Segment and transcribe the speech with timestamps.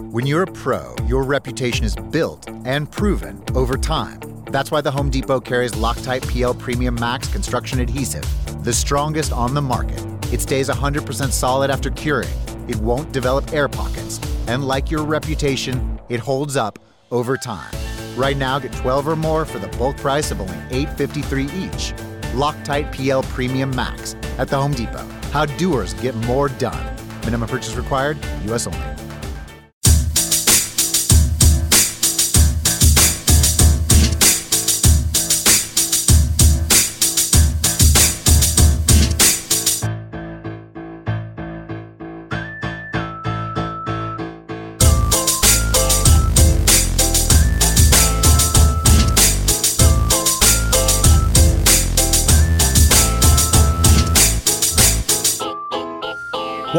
[0.00, 4.18] When you're a pro, your reputation is built and proven over time.
[4.46, 8.24] That's why the Home Depot carries Loctite PL Premium Max construction adhesive,
[8.64, 10.04] the strongest on the market.
[10.32, 12.28] It stays 100% solid after curing.
[12.66, 14.18] It won't develop air pockets.
[14.48, 16.78] And like your reputation, it holds up
[17.12, 17.72] over time.
[18.16, 21.92] Right now, get 12 or more for the bulk price of only $8.53 each.
[22.34, 25.06] Loctite PL Premium Max at the Home Depot.
[25.30, 26.96] How doers get more done.
[27.24, 28.66] Minimum purchase required, U.S.
[28.66, 28.80] only.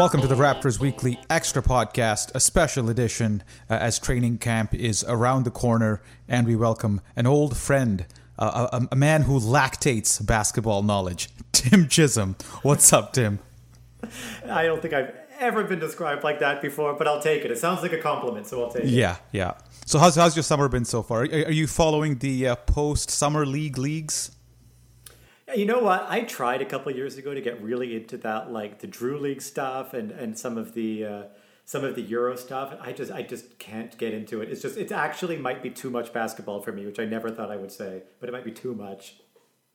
[0.06, 5.04] Welcome to the Raptors Weekly Extra Podcast, a special edition uh, as training camp is
[5.08, 8.06] around the corner, and we welcome an old friend,
[8.38, 12.36] uh, a, a, man who lactates basketball knowledge, Tim Chisholm.
[12.62, 13.40] What's up, Tim?
[14.48, 17.50] I don't think I've ever been described like that before, but I'll take it.
[17.50, 18.90] It sounds like a compliment, so I'll take it.
[18.90, 19.54] Yeah, yeah.
[19.86, 21.22] So, how's, how's your summer been so far?
[21.22, 24.35] Are, are you following the uh, post summer league leagues?
[25.54, 26.06] You know what?
[26.08, 29.42] I tried a couple years ago to get really into that, like the Drew League
[29.42, 31.22] stuff and and some of the uh,
[31.64, 32.76] some of the Euro stuff.
[32.80, 34.50] I just I just can't get into it.
[34.50, 37.50] It's just it actually might be too much basketball for me, which I never thought
[37.50, 39.16] I would say, but it might be too much.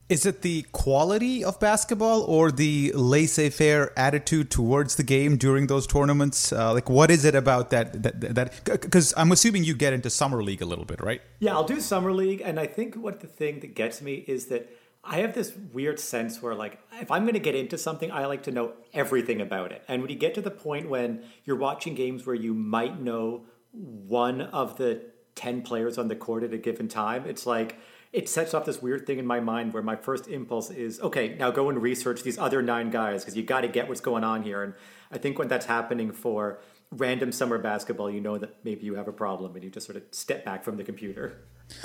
[0.09, 5.87] Is it the quality of basketball or the laissez-faire attitude towards the game during those
[5.87, 6.51] tournaments?
[6.51, 8.65] Uh, like, what is it about that that that?
[8.65, 11.21] Because I'm assuming you get into summer league a little bit, right?
[11.39, 14.47] Yeah, I'll do summer league, and I think what the thing that gets me is
[14.47, 14.69] that
[15.03, 18.25] I have this weird sense where, like, if I'm going to get into something, I
[18.25, 19.83] like to know everything about it.
[19.87, 23.45] And when you get to the point when you're watching games where you might know
[23.71, 25.01] one of the
[25.35, 27.77] 10 players on the court at a given time, it's like,
[28.13, 31.35] it sets off this weird thing in my mind where my first impulse is, okay,
[31.35, 34.23] now go and research these other nine guys because you got to get what's going
[34.23, 34.63] on here.
[34.63, 34.73] And
[35.11, 36.59] I think when that's happening for
[36.91, 39.95] random summer basketball, you know that maybe you have a problem and you just sort
[39.95, 41.37] of step back from the computer.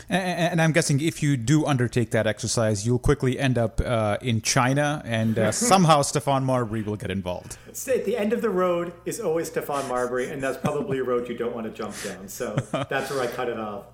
[0.08, 4.18] And, and I'm guessing if you do undertake that exercise, you'll quickly end up uh,
[4.20, 7.58] in China, and uh, somehow Stephon Marbury will get involved.
[7.68, 11.28] At the end of the road is always Stephon Marbury, and that's probably a road
[11.28, 12.28] you don't want to jump down.
[12.28, 12.54] So
[12.88, 13.86] that's where I cut it off.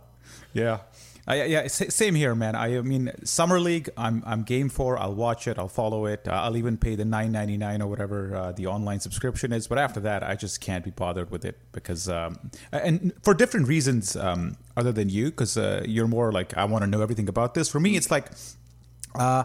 [0.52, 0.81] Yeah.
[1.28, 2.56] Uh, yeah, same here, man.
[2.56, 4.99] I mean, summer league, I'm I'm game for.
[4.99, 5.56] I'll watch it.
[5.56, 6.27] I'll follow it.
[6.27, 9.69] Uh, I'll even pay the nine ninety nine or whatever uh, the online subscription is.
[9.69, 13.69] But after that, I just can't be bothered with it because, um, and for different
[13.69, 17.28] reasons, um, other than you, because uh, you're more like I want to know everything
[17.28, 17.69] about this.
[17.69, 18.32] For me, it's like,
[19.15, 19.44] uh,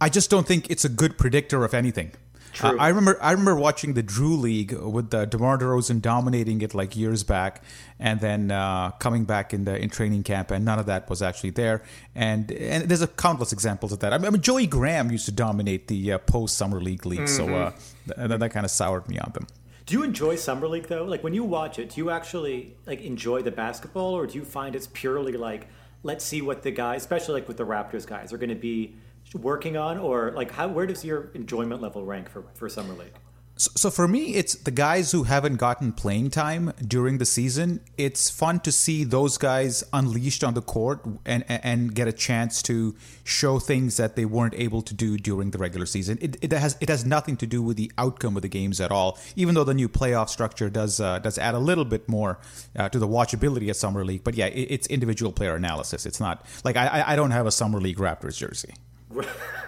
[0.00, 2.12] I just don't think it's a good predictor of anything.
[2.60, 6.74] Uh, I remember I remember watching the Drew League with the DeMar DeRozan dominating it
[6.74, 7.62] like years back,
[7.98, 11.22] and then uh, coming back in the in training camp, and none of that was
[11.22, 11.82] actually there.
[12.14, 14.12] And and there's a countless examples of that.
[14.12, 17.48] I mean, Joey Graham used to dominate the uh, post summer league league, mm-hmm.
[17.48, 17.70] so uh,
[18.06, 19.46] th- that, that kind of soured me on them.
[19.86, 21.04] Do you enjoy summer league though?
[21.04, 24.44] Like when you watch it, do you actually like enjoy the basketball, or do you
[24.44, 25.68] find it's purely like
[26.02, 28.96] let's see what the guys, especially like with the Raptors guys, are going to be
[29.34, 33.14] working on, or like how where does your enjoyment level rank for for summer league?
[33.56, 37.80] So, for me, it's the guys who haven't gotten playing time during the season.
[37.98, 42.62] It's fun to see those guys unleashed on the court and and get a chance
[42.62, 46.18] to show things that they weren't able to do during the regular season.
[46.22, 48.90] It, it has it has nothing to do with the outcome of the games at
[48.90, 49.18] all.
[49.36, 52.38] Even though the new playoff structure does uh, does add a little bit more
[52.74, 54.24] uh, to the watchability of summer league.
[54.24, 56.06] But yeah, it, it's individual player analysis.
[56.06, 58.74] It's not like I I don't have a summer league Raptors jersey.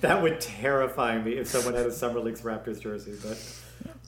[0.00, 3.38] that would terrify me if someone had a Summer League's Raptors jersey, but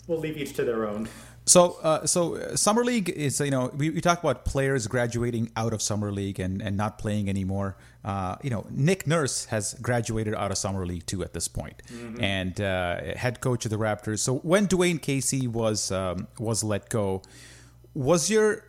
[0.06, 1.08] we'll leave each to their own.
[1.48, 5.50] So, uh, so uh, summer league is you know we, we talk about players graduating
[5.56, 7.76] out of summer league and, and not playing anymore.
[8.04, 11.82] Uh, you know, Nick Nurse has graduated out of summer league too at this point,
[11.90, 12.22] mm-hmm.
[12.22, 14.18] and uh, head coach of the Raptors.
[14.18, 17.22] So when Dwane Casey was um, was let go,
[17.94, 18.64] was your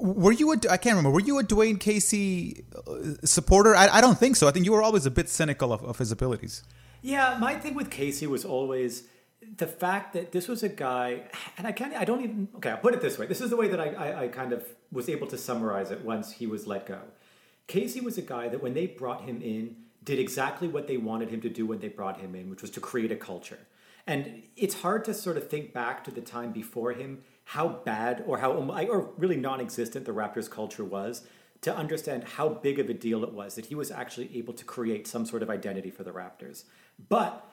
[0.00, 3.74] were you a I can't remember were you a Dwane Casey uh, supporter?
[3.74, 4.48] I, I don't think so.
[4.48, 6.62] I think you were always a bit cynical of, of his abilities.
[7.02, 9.04] Yeah, my thing with Casey was always
[9.56, 11.22] the fact that this was a guy,
[11.58, 13.26] and I can't, I don't even, okay, I'll put it this way.
[13.26, 16.02] This is the way that I, I, I, kind of was able to summarize it
[16.02, 17.00] once he was let go.
[17.66, 21.30] Casey was a guy that when they brought him in, did exactly what they wanted
[21.30, 23.58] him to do when they brought him in, which was to create a culture.
[24.06, 28.24] And it's hard to sort of think back to the time before him, how bad
[28.26, 31.26] or how, or really non existent the Raptors culture was,
[31.60, 34.64] to understand how big of a deal it was that he was actually able to
[34.64, 36.64] create some sort of identity for the Raptors.
[37.08, 37.46] But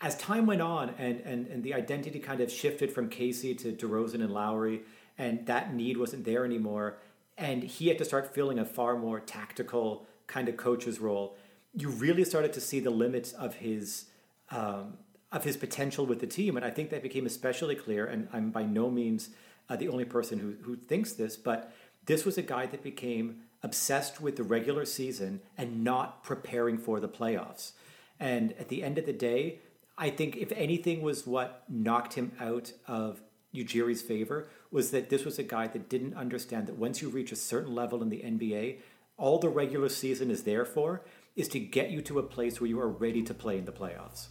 [0.00, 3.72] as time went on and, and, and the identity kind of shifted from Casey to
[3.72, 4.82] DeRozan and Lowry,
[5.18, 6.98] and that need wasn't there anymore,
[7.36, 11.36] and he had to start filling a far more tactical kind of coach's role,
[11.74, 14.06] you really started to see the limits of his
[14.50, 14.98] um,
[15.32, 18.06] of his potential with the team, and I think that became especially clear.
[18.06, 19.30] And I'm by no means
[19.68, 21.72] uh, the only person who who thinks this, but
[22.06, 26.98] this was a guy that became obsessed with the regular season and not preparing for
[26.98, 27.72] the playoffs.
[28.18, 29.60] And at the end of the day,
[29.96, 33.20] I think if anything was what knocked him out of
[33.52, 37.32] Ujiri's favor was that this was a guy that didn't understand that once you reach
[37.32, 38.78] a certain level in the NBA,
[39.16, 41.02] all the regular season is there for
[41.36, 43.72] is to get you to a place where you are ready to play in the
[43.72, 44.28] playoffs.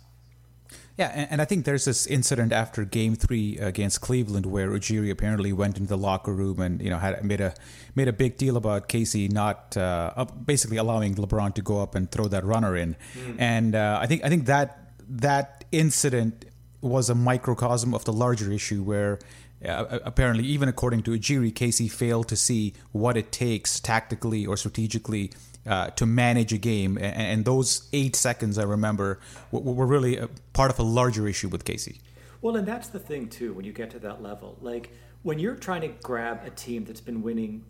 [0.98, 5.10] Yeah, and, and I think there's this incident after Game Three against Cleveland where Ujiri
[5.10, 7.54] apparently went into the locker room and you know had made a
[7.95, 12.12] made a big deal about Casey not uh, basically allowing LeBron to go up and
[12.12, 13.36] throw that runner in, mm.
[13.39, 16.45] and uh, I think I think that that incident
[16.81, 19.19] was a microcosm of the larger issue where
[19.66, 24.56] uh, apparently, even according to Ujiri, Casey failed to see what it takes tactically or
[24.56, 25.31] strategically
[25.65, 26.97] uh, to manage a game.
[26.97, 29.19] And, and, those eight seconds, I remember,
[29.51, 32.01] were really a part of a larger issue with Casey.
[32.41, 34.57] Well, and that's the thing, too, when you get to that level.
[34.61, 34.91] Like,
[35.23, 37.65] when you're trying to grab a team that's been winning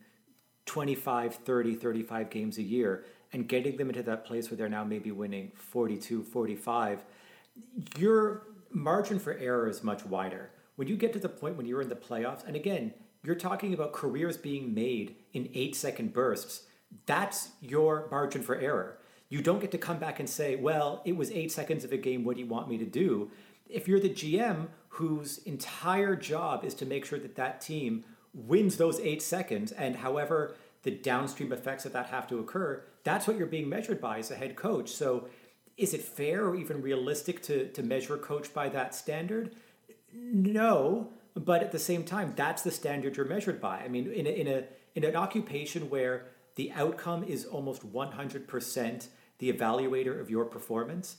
[0.66, 4.84] 25, 30, 35 games a year and getting them into that place where they're now
[4.84, 7.04] maybe winning 42, 45
[7.98, 10.52] your margin for error is much wider.
[10.76, 12.94] When you get to the point when you're in the playoffs, and again,
[13.24, 16.64] you're talking about careers being made in eight second bursts,
[17.06, 18.98] that's your margin for error.
[19.30, 21.98] You don't get to come back and say, well, it was eight seconds of a
[21.98, 23.30] game, what do you want me to do?
[23.68, 28.04] If you're the GM whose entire job is to make sure that that team
[28.34, 33.28] wins those eight seconds, and however the downstream effects of that have to occur, that's
[33.28, 34.90] what you're being measured by as a head coach.
[34.90, 35.28] So
[35.78, 39.56] is it fair or even realistic to, to measure a coach by that standard?
[40.14, 43.80] No, but at the same time, that's the standard you're measured by.
[43.80, 44.64] I mean, in a, in a
[44.96, 46.26] in an occupation where
[46.60, 49.08] the outcome is almost 100%
[49.38, 51.16] the evaluator of your performance,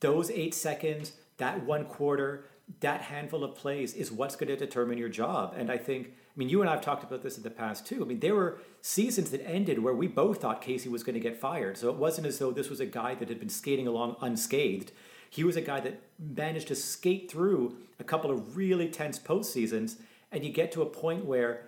[0.00, 2.44] those eight seconds, that one quarter,
[2.80, 5.54] that handful of plays is what's going to determine your job.
[5.56, 7.86] And I think I mean, you and I have talked about this in the past
[7.86, 8.02] too.
[8.02, 11.20] I mean, there were seasons that ended where we both thought Casey was going to
[11.20, 11.78] get fired.
[11.78, 14.92] So it wasn't as though this was a guy that had been skating along unscathed.
[15.30, 19.96] He was a guy that managed to skate through a couple of really tense postseasons,
[20.30, 21.62] and you get to a point where,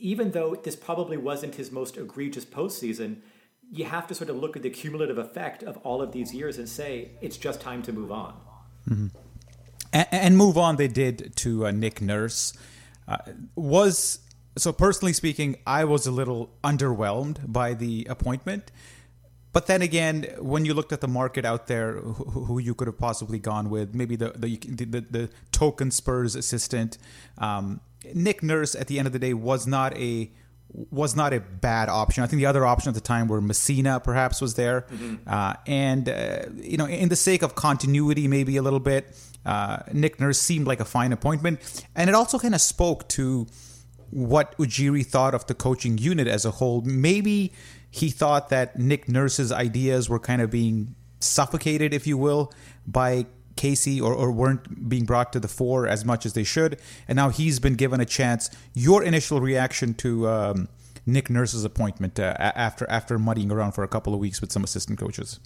[0.00, 3.18] even though this probably wasn't his most egregious postseason,
[3.70, 6.58] you have to sort of look at the cumulative effect of all of these years
[6.58, 8.34] and say it's just time to move on.
[8.88, 9.06] Mm-hmm.
[9.92, 12.52] And, and, move on, they did to uh, Nick Nurse.
[13.06, 13.18] Uh,
[13.54, 14.20] was
[14.56, 18.72] so personally speaking, I was a little underwhelmed by the appointment.
[19.52, 22.86] But then again, when you looked at the market out there, who, who you could
[22.86, 26.98] have possibly gone with, maybe the the the, the token Spurs assistant,
[27.38, 27.80] um,
[28.14, 30.30] Nick Nurse at the end of the day was not a
[30.72, 32.22] was not a bad option.
[32.22, 35.16] I think the other option at the time were Messina, perhaps, was there, mm-hmm.
[35.26, 39.78] uh, and uh, you know, in the sake of continuity, maybe a little bit, uh,
[39.92, 43.46] Nick Nurse seemed like a fine appointment, and it also kind of spoke to
[44.10, 46.82] what Ujiri thought of the coaching unit as a whole.
[46.82, 47.52] Maybe
[47.90, 52.52] he thought that Nick Nurse's ideas were kind of being suffocated, if you will,
[52.86, 53.26] by
[53.60, 56.80] Casey or, or weren't being brought to the fore as much as they should.
[57.06, 58.48] And now he's been given a chance.
[58.72, 60.68] Your initial reaction to um,
[61.04, 64.64] Nick Nurse's appointment uh, after after muddying around for a couple of weeks with some
[64.64, 65.40] assistant coaches?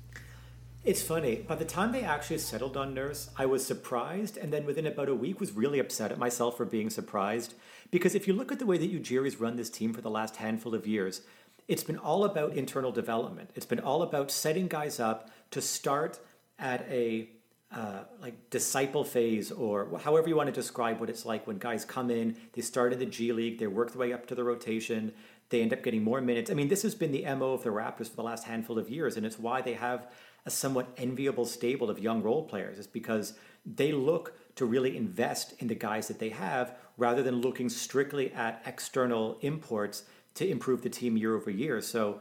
[0.85, 1.37] It's funny.
[1.37, 5.09] By the time they actually settled on Nurse, I was surprised, and then within about
[5.09, 7.55] a week was really upset at myself for being surprised.
[7.91, 10.37] Because if you look at the way that Ujiri's run this team for the last
[10.37, 11.23] handful of years,
[11.67, 13.51] it's been all about internal development.
[13.55, 16.21] It's been all about setting guys up to start
[16.59, 17.31] at a
[17.75, 21.85] uh, like disciple phase, or however you want to describe what it's like when guys
[21.85, 24.45] come in, they start in the G League, they work their way up to the
[24.45, 25.13] rotation,
[25.49, 26.51] they end up getting more minutes.
[26.51, 28.89] I mean, this has been the MO of the Raptors for the last handful of
[28.89, 30.07] years, and it's why they have
[30.47, 32.79] a somewhat enviable stable of young role players.
[32.79, 33.35] It's because
[33.67, 38.33] they look to really invest in the guys that they have rather than looking strictly
[38.33, 40.05] at external imports
[40.35, 41.81] to improve the team year over year.
[41.81, 42.21] So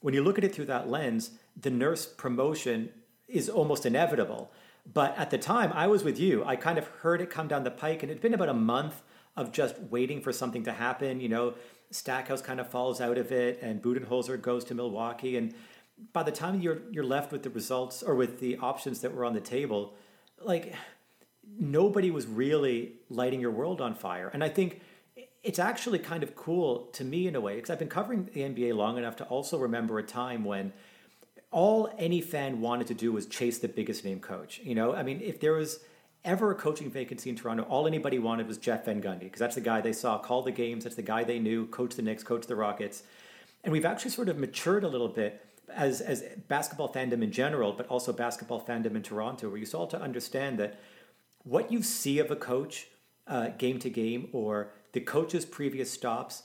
[0.00, 1.30] when you look at it through that lens,
[1.60, 2.90] the nurse promotion
[3.28, 4.52] is almost inevitable.
[4.90, 6.44] But at the time, I was with you.
[6.44, 9.02] I kind of heard it come down the pike, and it'd been about a month
[9.36, 11.20] of just waiting for something to happen.
[11.20, 11.54] You know,
[11.90, 15.36] Stackhouse kind of falls out of it, and Budenholzer goes to Milwaukee.
[15.36, 15.54] And
[16.12, 19.24] by the time you're you're left with the results or with the options that were
[19.24, 19.94] on the table,
[20.40, 20.74] like
[21.58, 24.30] nobody was really lighting your world on fire.
[24.32, 24.80] And I think
[25.42, 28.40] it's actually kind of cool to me in a way because I've been covering the
[28.40, 30.72] NBA long enough to also remember a time when
[31.52, 34.60] all any fan wanted to do was chase the biggest name coach.
[34.64, 35.80] You know, I mean, if there was
[36.24, 39.54] ever a coaching vacancy in Toronto, all anybody wanted was Jeff Van Gundy because that's
[39.54, 42.22] the guy they saw call the games, that's the guy they knew, coach the Knicks,
[42.22, 43.02] coach the Rockets.
[43.62, 47.72] And we've actually sort of matured a little bit as as basketball fandom in general,
[47.72, 50.80] but also basketball fandom in Toronto, where you start to understand that
[51.44, 52.88] what you see of a coach
[53.26, 56.44] uh, game to game or the coach's previous stops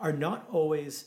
[0.00, 1.06] are not always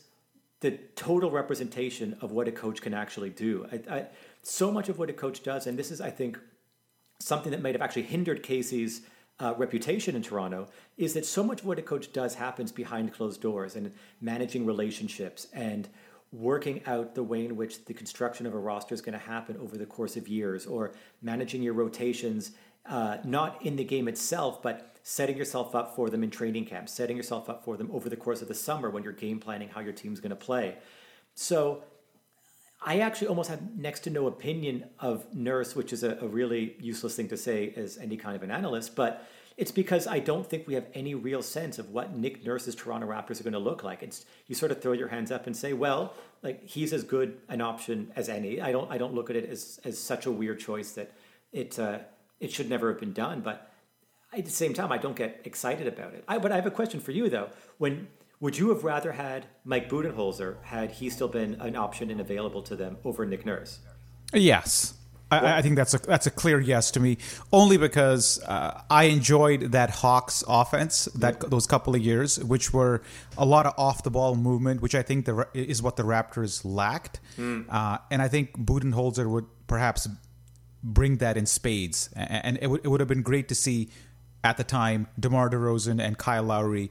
[0.62, 3.66] the total representation of what a coach can actually do.
[3.70, 4.06] I, I,
[4.42, 6.38] so much of what a coach does, and this is, I think,
[7.18, 9.02] something that might have actually hindered Casey's
[9.40, 13.12] uh, reputation in Toronto, is that so much of what a coach does happens behind
[13.12, 15.88] closed doors and managing relationships and
[16.32, 19.56] working out the way in which the construction of a roster is going to happen
[19.60, 22.52] over the course of years or managing your rotations,
[22.86, 26.88] uh, not in the game itself, but setting yourself up for them in training camp,
[26.88, 29.68] setting yourself up for them over the course of the summer when you're game planning
[29.68, 30.76] how your team's going to play.
[31.34, 31.82] So
[32.84, 36.76] I actually almost have next to no opinion of Nurse, which is a, a, really
[36.80, 40.48] useless thing to say as any kind of an analyst, but it's because I don't
[40.48, 43.58] think we have any real sense of what Nick Nurse's Toronto Raptors are going to
[43.58, 44.02] look like.
[44.02, 47.38] It's you sort of throw your hands up and say, well, like he's as good
[47.48, 48.60] an option as any.
[48.60, 51.12] I don't I don't look at it as as such a weird choice that
[51.52, 51.98] it uh,
[52.40, 53.71] it should never have been done, but
[54.32, 56.24] at the same time, I don't get excited about it.
[56.26, 57.50] I, but I have a question for you though.
[57.78, 58.08] When
[58.40, 62.62] would you have rather had Mike Budenholzer had he still been an option and available
[62.62, 63.78] to them over Nick Nurse?
[64.32, 64.94] Yes.
[65.30, 67.18] I, I, think that's a that's a clear yes to me.
[67.52, 73.02] Only because uh, I enjoyed that Hawks offense that those couple of years, which were
[73.38, 76.62] a lot of off the ball movement, which I think the, is what the Raptors
[76.64, 77.20] lacked.
[77.38, 77.66] Mm.
[77.70, 80.06] Uh, and I think Budenholzer would perhaps
[80.82, 83.88] bring that in spades, and it, w- it would have been great to see
[84.44, 86.90] at the time, DeMar DeRozan and Kyle Lowry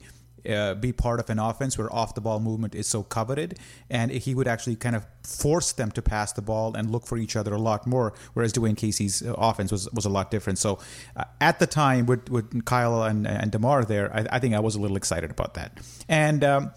[0.50, 3.60] uh, be part of an offense where off the ball movement is so coveted.
[3.90, 7.18] And he would actually kind of force them to pass the ball and look for
[7.18, 10.60] each other a lot more, whereas Dwane Casey's uh, offense was, was a lot different.
[10.60, 10.80] So
[11.16, 14.60] uh, at the time, with, with Kyle and, and DeMar there, I, I, think I
[14.60, 15.80] was a little excited about that.
[16.10, 16.72] And um,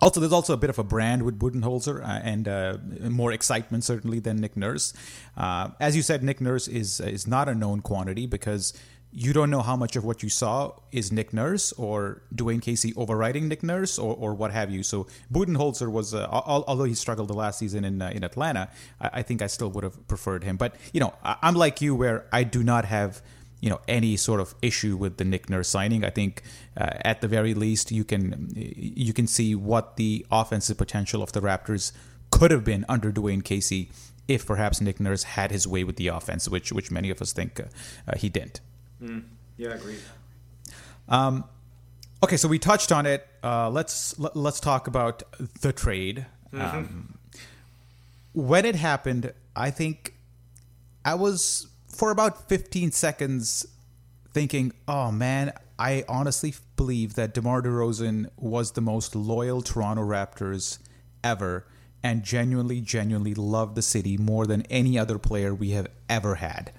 [0.00, 2.76] also, there's also a bit of a brand with Budenholzer uh, and uh,
[3.08, 4.92] more excitement certainly than Nick Nurse.
[5.36, 8.74] Uh, as you said, Nick Nurse is is not a known quantity because
[9.16, 12.92] you don't know how much of what you saw is Nick Nurse or Dwane Casey
[12.96, 14.82] overriding Nick Nurse or, or what have you.
[14.82, 18.68] So Budenholzer was, uh, although he struggled the last season in uh, in Atlanta,
[19.00, 20.56] I, I, think I still would have preferred him.
[20.56, 23.22] But you know, I, am like you, where I do not have
[23.60, 26.04] you know any sort of issue with the Nick Nurse signing.
[26.04, 26.42] I think
[26.76, 31.30] uh, at the very least you can you can see what the offensive potential of
[31.30, 31.92] the Raptors
[32.32, 33.90] could have been under Dwane Casey
[34.26, 37.32] if perhaps Nick Nurse had his way with the offense, which which many of us
[37.32, 37.64] think uh,
[38.08, 38.60] uh, he didn't.
[39.04, 39.24] Mm,
[39.56, 40.00] yeah, agreed.
[41.08, 41.44] Um,
[42.22, 43.26] okay, so we touched on it.
[43.42, 45.22] Uh, let's let, us let us talk about
[45.60, 46.26] the trade.
[46.52, 46.76] Mm-hmm.
[46.76, 47.18] Um,
[48.32, 50.14] when it happened, I think
[51.04, 53.66] I was for about 15 seconds
[54.32, 60.78] thinking, "Oh man, I honestly believe that DeMar DeRozan was the most loyal Toronto Raptors
[61.22, 61.66] ever."
[62.02, 66.70] And genuinely, genuinely loved the city more than any other player we have ever had.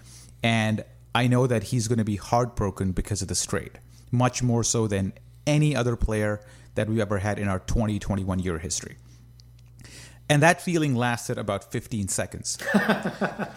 [0.43, 3.79] And I know that he's going to be heartbroken because of this trade,
[4.11, 5.13] much more so than
[5.47, 6.41] any other player
[6.75, 8.97] that we've ever had in our 2021 year history.
[10.27, 12.57] And that feeling lasted about 15 seconds.
[12.75, 13.49] yeah,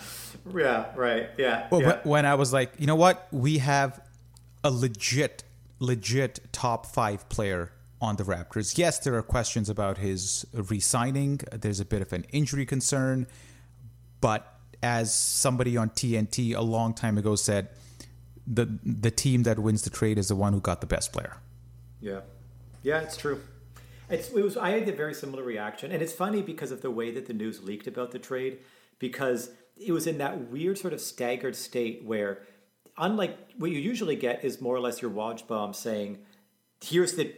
[0.94, 1.30] right.
[1.36, 1.98] Yeah, well, yeah.
[2.04, 3.26] When I was like, you know what?
[3.32, 4.00] We have
[4.62, 5.42] a legit,
[5.80, 8.78] legit top five player on the Raptors.
[8.78, 13.26] Yes, there are questions about his re signing, there's a bit of an injury concern,
[14.20, 17.68] but as somebody on TNT a long time ago said,
[18.46, 21.36] the the team that wins the trade is the one who got the best player.
[22.00, 22.20] Yeah,
[22.82, 23.40] yeah, it's true.
[24.08, 26.90] It's, it was I had a very similar reaction, and it's funny because of the
[26.90, 28.58] way that the news leaked about the trade.
[28.98, 32.42] Because it was in that weird sort of staggered state where,
[32.96, 36.18] unlike what you usually get, is more or less your Woj bomb saying,
[36.82, 37.34] "Here's the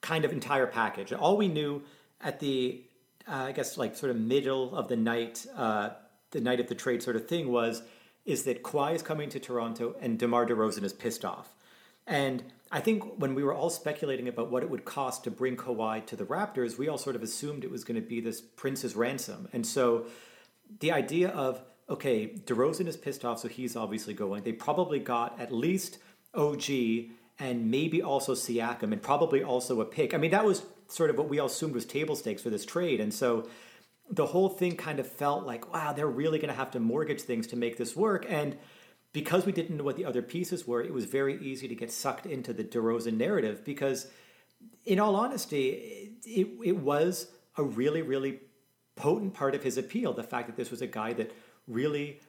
[0.00, 1.82] kind of entire package." All we knew
[2.20, 2.82] at the,
[3.28, 5.90] uh, I guess, like sort of middle of the night, uh,
[6.34, 7.82] the night of the trade sort of thing was,
[8.26, 11.54] is that Kawhi is coming to Toronto and DeMar DeRozan is pissed off,
[12.06, 15.56] and I think when we were all speculating about what it would cost to bring
[15.56, 18.40] Kawhi to the Raptors, we all sort of assumed it was going to be this
[18.40, 19.48] prince's ransom.
[19.52, 20.06] And so
[20.80, 24.42] the idea of, okay, DeRozan is pissed off, so he's obviously going.
[24.42, 25.98] They probably got at least
[26.34, 26.64] OG
[27.38, 30.12] and maybe also Siakam and probably also a pick.
[30.12, 32.64] I mean, that was sort of what we all assumed was table stakes for this
[32.64, 33.00] trade.
[33.00, 33.48] And so
[34.10, 37.22] the whole thing kind of felt like, wow, they're really going to have to mortgage
[37.22, 38.26] things to make this work.
[38.28, 38.56] And
[39.12, 41.90] because we didn't know what the other pieces were, it was very easy to get
[41.90, 44.08] sucked into the DeRozan narrative because,
[44.84, 48.40] in all honesty, it, it was a really, really
[48.96, 50.12] potent part of his appeal.
[50.12, 51.32] The fact that this was a guy that
[51.66, 52.20] really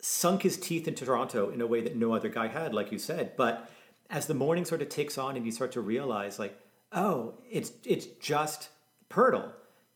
[0.00, 2.98] sunk his teeth into Toronto in a way that no other guy had, like you
[2.98, 3.36] said.
[3.36, 3.70] But
[4.10, 6.58] as the morning sort of takes on and you start to realize, like,
[6.92, 8.68] oh, it's it's just
[9.08, 9.52] Poeltl.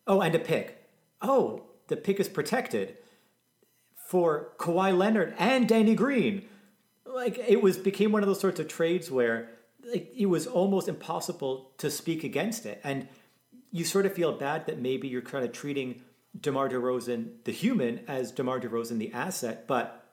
[0.06, 0.75] Oh, and a pick.
[1.22, 2.96] Oh, the pick is protected
[3.94, 6.46] for Kawhi Leonard and Danny Green.
[7.04, 9.48] Like it was became one of those sorts of trades where
[9.90, 12.80] like it was almost impossible to speak against it.
[12.84, 13.08] And
[13.70, 16.02] you sort of feel bad that maybe you're kind of treating
[16.38, 20.04] DeMar DeRozan, the human, as DeMar DeRozan, the asset, but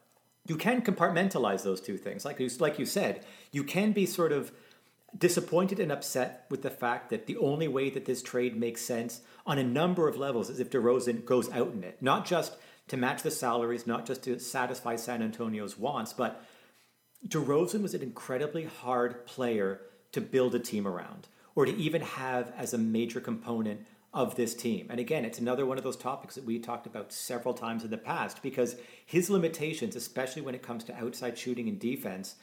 [0.47, 2.25] you can compartmentalize those two things.
[2.25, 4.51] Like you, like you said, you can be sort of
[5.17, 9.21] disappointed and upset with the fact that the only way that this trade makes sense
[9.45, 12.55] on a number of levels as if DeRozan goes out in it, not just
[12.87, 16.43] to match the salaries, not just to satisfy San Antonio's wants, but
[17.27, 19.81] DeRozan was an incredibly hard player
[20.11, 24.53] to build a team around or to even have as a major component of this
[24.53, 24.87] team.
[24.89, 27.89] And again, it's another one of those topics that we talked about several times in
[27.89, 32.35] the past because his limitations, especially when it comes to outside shooting and defense,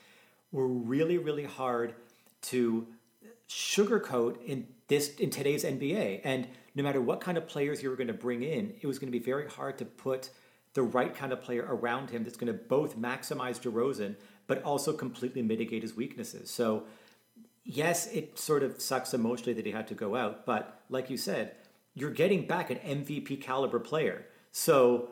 [0.51, 1.95] were really, really hard
[2.43, 2.87] to
[3.49, 6.23] sugarcoat in this in today's NBA.
[6.25, 8.99] And no matter what kind of players you were going to bring in, it was
[8.99, 10.31] going to be very hard to put
[10.75, 14.15] the right kind of player around him that's going to both maximize DeRozan
[14.47, 16.51] but also completely mitigate his weaknesses.
[16.51, 16.83] So,
[17.63, 21.17] yes, it sort of sucks emotionally that he had to go out, but like you
[21.17, 21.53] said,
[21.95, 24.27] you're getting back an MVP caliber player.
[24.51, 25.11] So,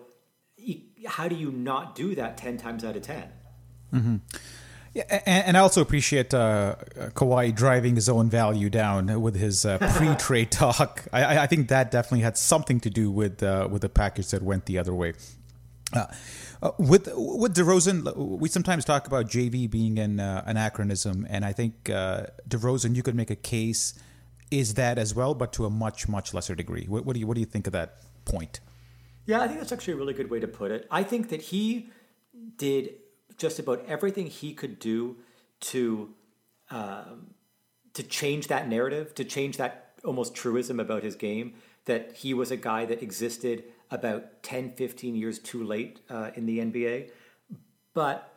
[1.06, 3.28] how do you not do that 10 times out of 10?
[3.94, 4.16] Mm-hmm.
[4.94, 6.76] Yeah, and, and, I also appreciate uh,
[7.14, 11.04] Kawhi driving his own value down with his uh, pre-trade talk.
[11.12, 14.42] I, I, think that definitely had something to do with uh, with the package that
[14.42, 15.12] went the other way.
[15.92, 16.06] Uh,
[16.62, 21.52] uh, with with DeRozan, we sometimes talk about JV being an uh, anachronism, and I
[21.52, 23.94] think uh, DeRozan, you could make a case
[24.50, 26.86] is that as well, but to a much much lesser degree.
[26.88, 28.60] What, what do you what do you think of that point?
[29.26, 30.86] Yeah, I think that's actually a really good way to put it.
[30.90, 31.90] I think that he
[32.56, 32.94] did
[33.38, 35.16] just about everything he could do
[35.60, 36.10] to
[36.70, 37.34] um,
[37.94, 41.54] to change that narrative, to change that almost truism about his game
[41.88, 46.44] that he was a guy that existed about 10, 15 years too late uh, in
[46.44, 47.10] the NBA.
[47.94, 48.30] But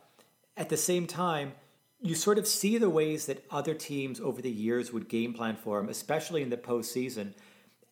[0.56, 1.52] at the same time,
[2.00, 5.56] you sort of see the ways that other teams over the years would game plan
[5.56, 7.34] for him, especially in the postseason.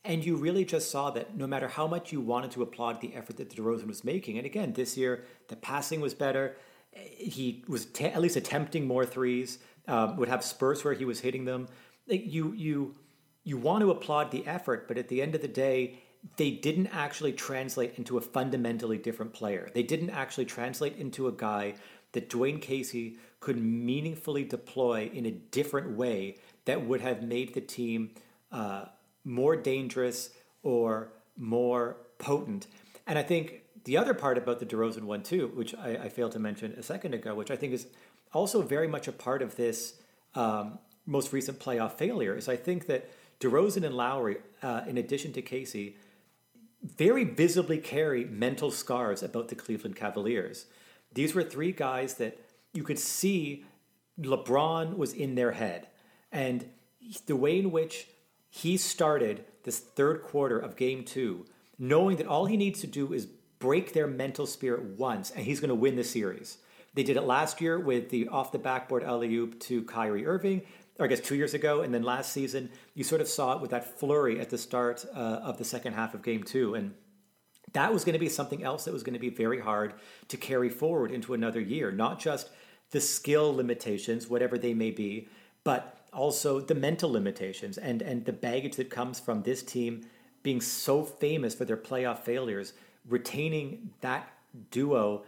[0.03, 3.15] And you really just saw that no matter how much you wanted to applaud the
[3.15, 6.57] effort that DeRozan was making, and again, this year the passing was better.
[6.93, 9.59] He was t- at least attempting more threes.
[9.89, 11.67] Um, would have spurts where he was hitting them.
[12.07, 12.95] You, you,
[13.43, 15.99] you want to applaud the effort, but at the end of the day,
[16.37, 19.71] they didn't actually translate into a fundamentally different player.
[19.75, 21.75] They didn't actually translate into a guy
[22.13, 27.61] that Dwane Casey could meaningfully deploy in a different way that would have made the
[27.61, 28.11] team
[28.53, 28.85] uh,
[29.25, 30.31] more dangerous
[30.63, 32.67] or more potent.
[33.07, 36.33] And I think the other part about the DeRozan one too, which I, I failed
[36.33, 37.87] to mention a second ago, which I think is
[38.33, 40.01] also very much a part of this
[40.35, 45.33] um, most recent playoff failure, is I think that DeRozan and Lowry, uh, in addition
[45.33, 45.97] to Casey,
[46.83, 50.67] very visibly carry mental scars about the Cleveland Cavaliers.
[51.13, 52.39] These were three guys that
[52.73, 53.65] you could see
[54.19, 55.89] LeBron was in their head.
[56.31, 56.67] And
[57.27, 58.09] the way in which
[58.49, 61.47] he started this third quarter of game two,
[61.79, 63.27] knowing that all he needs to do is
[63.61, 66.59] break their mental spirit once and he's going to win the series.
[66.95, 70.63] They did it last year with the off the backboard alley oop to Kyrie Irving
[71.01, 73.63] or I guess two years ago, and then last season, you sort of saw it
[73.63, 76.75] with that flurry at the start uh, of the second half of game two.
[76.75, 76.93] And
[77.73, 79.95] that was going to be something else that was going to be very hard
[80.29, 82.51] to carry forward into another year, not just
[82.91, 85.29] the skill limitations, whatever they may be,
[85.65, 90.05] but also the mental limitations and, and the baggage that comes from this team
[90.43, 92.75] being so famous for their playoff failures,
[93.11, 94.29] retaining that
[94.71, 95.25] duo,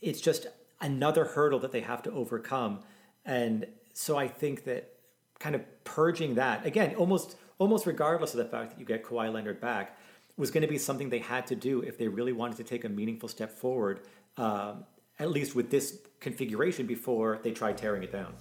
[0.00, 0.46] it's just
[0.80, 2.80] another hurdle that they have to overcome.
[3.24, 4.92] And so I think that
[5.38, 9.32] kind of purging that again, almost almost regardless of the fact that you get Kawhi
[9.32, 9.98] Leonard back,
[10.36, 12.84] was going to be something they had to do if they really wanted to take
[12.84, 14.00] a meaningful step forward.
[14.36, 14.84] Um,
[15.20, 18.34] at least with this configuration before they tried tearing it down.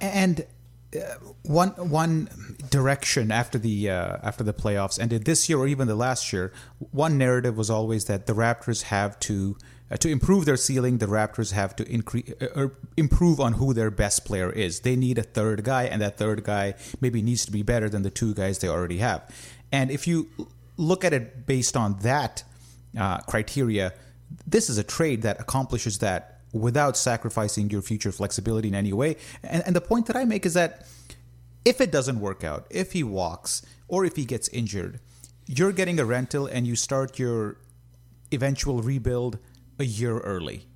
[0.00, 0.46] And
[1.42, 2.28] one one
[2.70, 6.52] direction after the uh, after the playoffs ended this year or even the last year,
[6.78, 9.56] one narrative was always that the Raptors have to
[9.90, 10.98] uh, to improve their ceiling.
[10.98, 14.80] The Raptors have to increase uh, or improve on who their best player is.
[14.80, 18.02] They need a third guy, and that third guy maybe needs to be better than
[18.02, 19.22] the two guys they already have.
[19.72, 20.28] And if you
[20.76, 22.44] look at it based on that
[22.98, 23.92] uh, criteria,
[24.46, 29.16] this is a trade that accomplishes that without sacrificing your future flexibility in any way.
[29.42, 30.86] And, and the point that I make is that
[31.64, 35.00] if it doesn't work out, if he walks or if he gets injured,
[35.46, 37.56] you're getting a rental and you start your
[38.32, 39.38] eventual rebuild
[39.78, 40.66] a year early.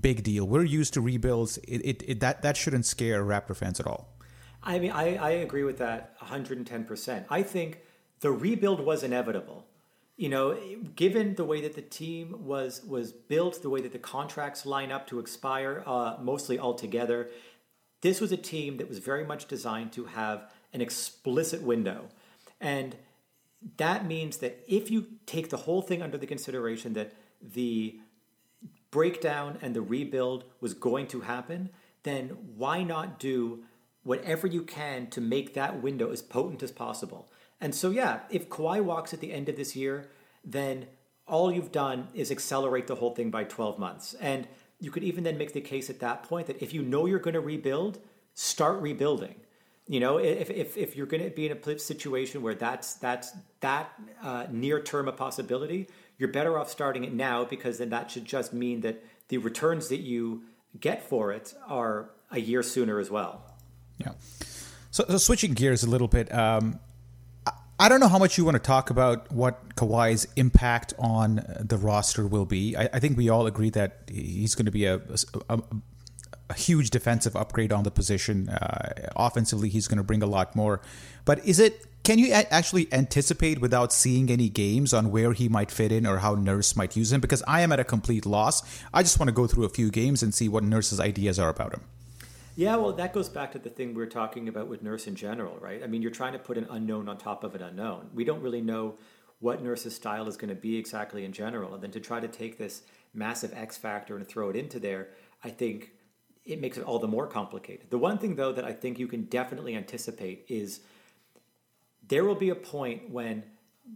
[0.00, 0.46] Big deal.
[0.46, 1.58] We're used to rebuilds.
[1.58, 4.14] It, it, it, that that shouldn't scare Raptor fans at all.
[4.62, 7.24] I mean, I, I agree with that 110%.
[7.28, 7.80] I think
[8.20, 9.67] the rebuild was inevitable
[10.18, 10.58] you know,
[10.96, 14.90] given the way that the team was was built, the way that the contracts line
[14.90, 17.30] up to expire, uh, mostly altogether,
[18.00, 22.08] this was a team that was very much designed to have an explicit window,
[22.60, 22.96] and
[23.76, 28.00] that means that if you take the whole thing under the consideration that the
[28.90, 31.70] breakdown and the rebuild was going to happen,
[32.02, 33.62] then why not do
[34.02, 37.30] whatever you can to make that window as potent as possible?
[37.60, 40.10] And so, yeah, if Kawhi walks at the end of this year,
[40.44, 40.86] then
[41.26, 44.14] all you've done is accelerate the whole thing by 12 months.
[44.20, 44.48] And
[44.80, 47.18] you could even then make the case at that point that if you know you're
[47.18, 47.98] going to rebuild,
[48.34, 49.34] start rebuilding.
[49.86, 53.32] You know, if, if, if you're going to be in a situation where that's that's
[53.60, 53.90] that
[54.22, 58.26] uh, near term a possibility, you're better off starting it now because then that should
[58.26, 60.42] just mean that the returns that you
[60.78, 63.42] get for it are a year sooner as well.
[63.96, 64.12] Yeah.
[64.90, 66.78] So, so switching gears a little bit, um,
[67.80, 71.76] I don't know how much you want to talk about what Kawhi's impact on the
[71.76, 72.76] roster will be.
[72.76, 75.00] I, I think we all agree that he's going to be a,
[75.48, 75.60] a,
[76.50, 78.48] a huge defensive upgrade on the position.
[78.48, 80.80] Uh, offensively, he's going to bring a lot more.
[81.24, 81.86] But is it?
[82.02, 86.04] Can you a- actually anticipate without seeing any games on where he might fit in
[86.04, 87.20] or how Nurse might use him?
[87.20, 88.62] Because I am at a complete loss.
[88.92, 91.50] I just want to go through a few games and see what Nurse's ideas are
[91.50, 91.82] about him.
[92.58, 95.14] Yeah, well, that goes back to the thing we are talking about with Nurse in
[95.14, 95.80] general, right?
[95.80, 98.10] I mean, you're trying to put an unknown on top of an unknown.
[98.12, 98.96] We don't really know
[99.38, 101.74] what Nurse's style is going to be exactly in general.
[101.74, 102.82] And then to try to take this
[103.14, 105.10] massive X factor and throw it into there,
[105.44, 105.92] I think
[106.44, 107.90] it makes it all the more complicated.
[107.90, 110.80] The one thing, though, that I think you can definitely anticipate is
[112.08, 113.44] there will be a point when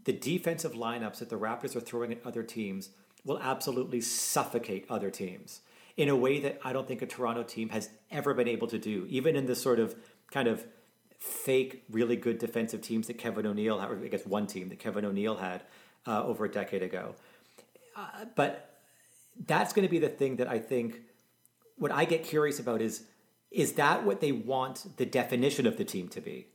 [0.05, 2.91] the defensive lineups that the Raptors are throwing at other teams
[3.25, 5.63] will absolutely suffocate other teams
[5.97, 8.79] in a way that I don't think a Toronto team has ever been able to
[8.79, 9.95] do, even in the sort of
[10.31, 10.67] kind of
[11.19, 15.05] fake, really good defensive teams that Kevin O'Neill, or I guess one team that Kevin
[15.05, 15.63] O'Neill had
[16.07, 17.15] uh, over a decade ago.
[17.97, 18.81] Uh, but
[19.47, 21.01] that's going to be the thing that I think.
[21.77, 23.05] What I get curious about is
[23.51, 26.47] is that what they want the definition of the team to be?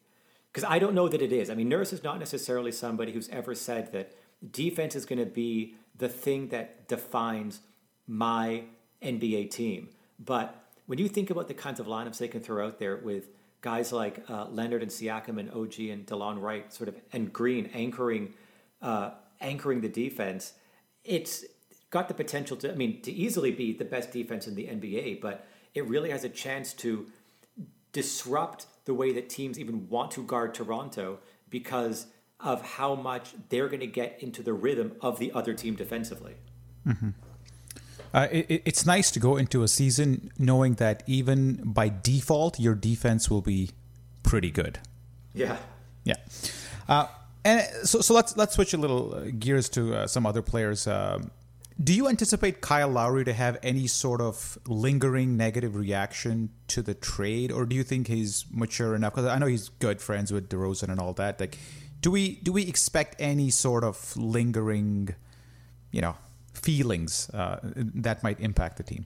[0.51, 1.49] Because I don't know that it is.
[1.49, 4.13] I mean, Nurse is not necessarily somebody who's ever said that
[4.51, 7.59] defense is going to be the thing that defines
[8.07, 8.63] my
[9.07, 9.89] NBA team.
[10.19, 13.29] But when you think about the kinds of lineups they can throw out there with
[13.61, 17.69] guys like uh, Leonard and Siakam and OG and Delon Wright, sort of, and Green
[17.73, 18.33] anchoring,
[18.81, 20.53] uh, anchoring the defense,
[21.03, 21.45] it's
[21.89, 25.21] got the potential to, I mean, to easily be the best defense in the NBA.
[25.21, 27.07] But it really has a chance to
[27.91, 32.07] disrupt the way that teams even want to guard Toronto because
[32.39, 36.35] of how much they're going to get into the rhythm of the other team defensively.
[36.85, 37.09] Mm-hmm.
[38.13, 42.75] Uh, it, it's nice to go into a season knowing that even by default, your
[42.75, 43.71] defense will be
[44.23, 44.79] pretty good.
[45.33, 45.57] Yeah.
[46.03, 46.15] Yeah.
[46.87, 47.07] Uh,
[47.43, 50.87] and so, so let's let's switch a little uh, gears to uh, some other players.
[50.87, 51.31] Um,
[51.81, 56.95] do you anticipate Kyle Lowry to have any sort of lingering negative reaction to the
[56.95, 59.13] trade, or do you think he's mature enough?
[59.13, 61.39] Because I know he's good friends with DeRozan and all that.
[61.39, 61.57] Like,
[62.01, 65.13] do we do we expect any sort of lingering,
[65.91, 66.15] you know,
[66.57, 69.05] feelings uh, that might impact the team?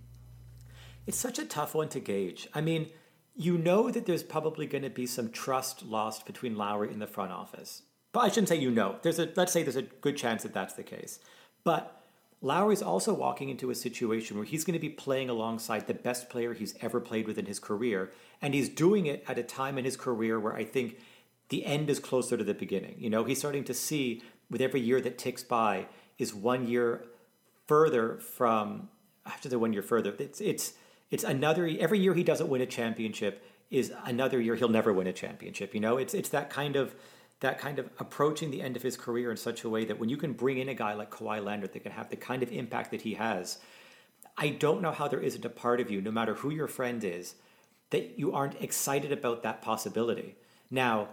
[1.08, 2.48] It's such a tough one to gauge.
[2.54, 2.90] I mean,
[3.36, 7.08] you know that there's probably going to be some trust lost between Lowry and the
[7.08, 7.84] front office.
[8.12, 8.98] But I shouldn't say you know.
[9.02, 11.20] There's a let's say there's a good chance that that's the case.
[11.64, 12.04] But
[12.42, 16.30] Lowry's also walking into a situation where he's going to be playing alongside the best
[16.30, 18.12] player he's ever played with in his career,
[18.42, 20.98] and he's doing it at a time in his career where I think
[21.50, 22.96] the end is closer to the beginning.
[22.98, 25.88] You know, he's starting to see with every year that ticks by
[26.18, 27.06] is one year
[27.72, 28.90] further from
[29.26, 30.14] after the one year further.
[30.20, 30.74] It's it's
[31.10, 35.08] it's another every year he doesn't win a championship is another year he'll never win
[35.08, 35.74] a championship.
[35.74, 36.94] You know, it's it's that kind of
[37.40, 40.10] that kind of approaching the end of his career in such a way that when
[40.10, 42.52] you can bring in a guy like Kawhi Leonard that can have the kind of
[42.52, 43.60] impact that he has,
[44.38, 47.02] I don't know how there isn't a part of you, no matter who your friend
[47.06, 47.36] is,
[47.92, 50.36] that you aren't excited about that possibility.
[50.70, 51.08] Now,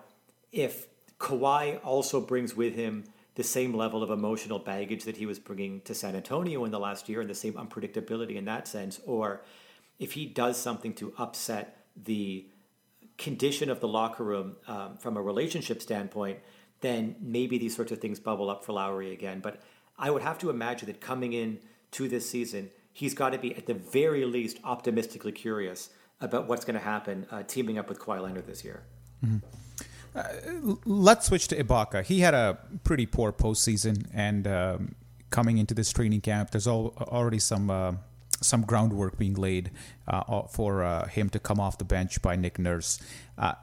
[0.50, 0.88] if
[1.20, 3.04] Kawhi also brings with him
[3.38, 6.80] the same level of emotional baggage that he was bringing to San Antonio in the
[6.80, 9.42] last year and the same unpredictability in that sense, or
[10.00, 12.44] if he does something to upset the
[13.16, 16.40] condition of the locker room um, from a relationship standpoint,
[16.80, 19.38] then maybe these sorts of things bubble up for Lowry again.
[19.38, 19.62] But
[19.96, 21.60] I would have to imagine that coming in
[21.92, 26.64] to this season, he's got to be at the very least optimistically curious about what's
[26.64, 28.82] going to happen uh, teaming up with Kawhi Leonard this year.
[29.24, 29.46] Mm-hmm.
[30.18, 32.04] Uh, let's switch to Ibaka.
[32.04, 34.94] He had a pretty poor postseason, and um,
[35.30, 37.92] coming into this training camp, there's all, already some uh,
[38.40, 39.70] some groundwork being laid
[40.06, 43.00] uh, for uh, him to come off the bench by Nick Nurse.
[43.36, 43.54] Uh,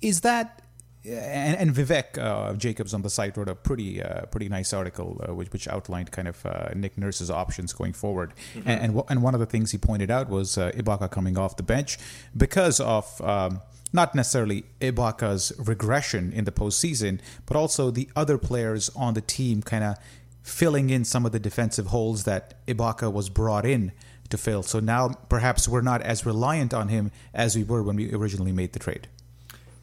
[0.00, 0.63] is that
[1.04, 5.20] and, and Vivek uh, Jacobs on the site wrote a pretty uh, pretty nice article
[5.26, 8.32] uh, which, which outlined kind of Nick Nurse's options going forward.
[8.54, 8.68] Mm-hmm.
[8.68, 11.56] And, and, w- and one of the things he pointed out was Ibaka coming off
[11.56, 11.98] the bench
[12.36, 13.20] because of.
[13.20, 13.60] Um,
[13.92, 19.62] not necessarily Ibaka's regression in the postseason, but also the other players on the team
[19.62, 19.96] kind of
[20.42, 23.92] filling in some of the defensive holes that Ibaka was brought in
[24.30, 24.62] to fill.
[24.62, 28.52] So now perhaps we're not as reliant on him as we were when we originally
[28.52, 29.06] made the trade.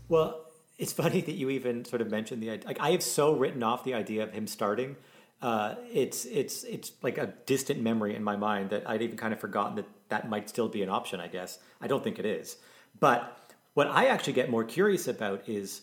[0.10, 0.41] Well,
[0.82, 2.68] it's funny that you even sort of mentioned the idea.
[2.68, 4.96] Like I have so written off the idea of him starting.
[5.40, 9.32] Uh, it's it's it's like a distant memory in my mind that I'd even kind
[9.32, 11.20] of forgotten that that might still be an option.
[11.20, 12.58] I guess I don't think it is.
[13.00, 15.82] But what I actually get more curious about is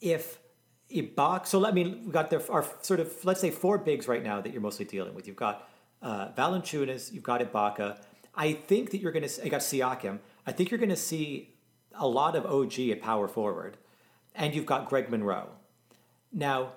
[0.00, 0.38] if
[0.90, 1.46] Ibaka.
[1.46, 4.40] So I mean, we've got the, our sort of let's say four bigs right now
[4.40, 5.26] that you're mostly dealing with.
[5.26, 5.68] You've got
[6.00, 7.98] uh, Valanciunas, you've got Ibaka.
[8.34, 9.44] I think that you're going to.
[9.44, 10.20] I got Siakam.
[10.46, 11.55] I think you're going to see
[11.98, 13.76] a lot of OG at power forward,
[14.34, 15.50] and you've got Greg Monroe.
[16.32, 16.72] Now,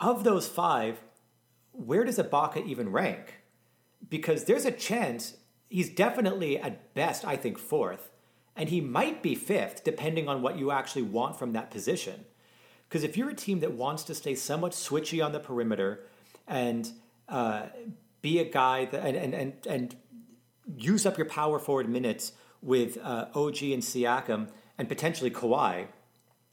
[0.00, 1.00] of those five,
[1.72, 3.40] where does Ibaka even rank?
[4.08, 5.36] Because there's a chance
[5.68, 8.10] he's definitely at best, I think, fourth,
[8.56, 12.24] and he might be fifth, depending on what you actually want from that position.
[12.88, 16.04] Because if you're a team that wants to stay somewhat switchy on the perimeter
[16.46, 16.90] and
[17.28, 17.66] uh,
[18.22, 19.96] be a guy that, and, and, and, and
[20.76, 25.86] use up your power forward minutes with uh, OG and Siakam and potentially Kawhi,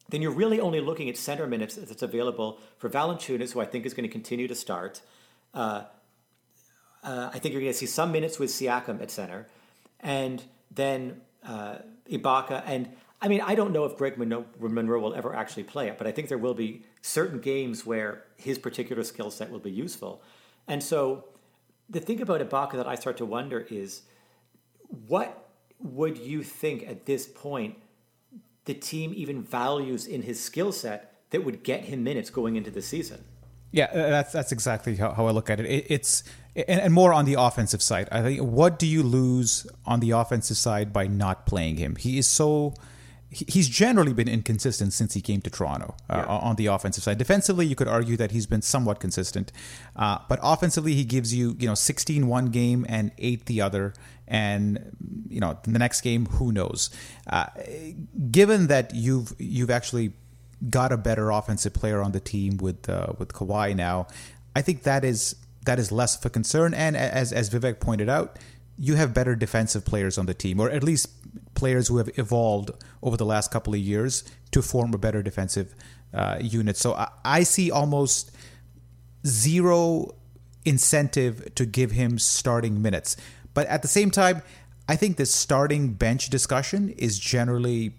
[0.09, 3.85] then you're really only looking at center minutes that's available for Valanciunas, who I think
[3.85, 5.01] is going to continue to start.
[5.53, 5.83] Uh,
[7.03, 9.47] uh, I think you're going to see some minutes with Siakam at center,
[9.99, 11.77] and then uh,
[12.09, 12.63] Ibaka.
[12.65, 12.89] And
[13.21, 16.05] I mean, I don't know if Greg Monroe, Monroe will ever actually play it, but
[16.07, 20.21] I think there will be certain games where his particular skill set will be useful.
[20.67, 21.25] And so
[21.89, 24.03] the thing about Ibaka that I start to wonder is
[25.07, 25.44] what
[25.85, 27.75] would you think at this point
[28.65, 32.71] the team even values in his skill set that would get him minutes going into
[32.71, 33.23] the season?
[33.71, 35.65] Yeah, uh, that's that's exactly how, how I look at it.
[35.65, 36.23] it it's
[36.55, 38.07] and, and, more on the offensive side.
[38.11, 41.97] I think what do you lose on the offensive side by not playing him?
[41.97, 42.73] He is so
[43.29, 46.25] he's generally been inconsistent since he came to Toronto uh, yeah.
[46.25, 47.17] on the offensive side.
[47.17, 49.51] Defensively, you could argue that he's been somewhat consistent,
[49.95, 53.93] uh, but offensively, he gives you you know 16 one game and eight the other,
[54.27, 54.95] and
[55.29, 56.89] you know the next game, who knows?
[57.27, 57.47] Uh,
[58.31, 60.13] given that you've you've actually
[60.69, 64.07] got a better offensive player on the team with uh, with Kawhi now,
[64.55, 65.35] I think that is
[65.65, 66.73] that is less of a concern.
[66.73, 68.39] And as as Vivek pointed out,
[68.77, 71.09] you have better defensive players on the team, or at least
[71.53, 75.73] players who have evolved over the last couple of years to form a better defensive
[76.13, 76.77] uh, unit.
[76.77, 78.31] So I, I see almost
[79.25, 80.15] zero
[80.65, 83.17] incentive to give him starting minutes.
[83.55, 84.43] But at the same time,
[84.87, 87.93] I think the starting bench discussion is generally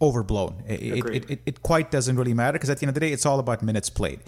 [0.00, 0.62] overblown.
[0.68, 3.12] It, it, it, it, quite doesn't really matter because at the end of the day,
[3.12, 4.20] it's all about minutes played.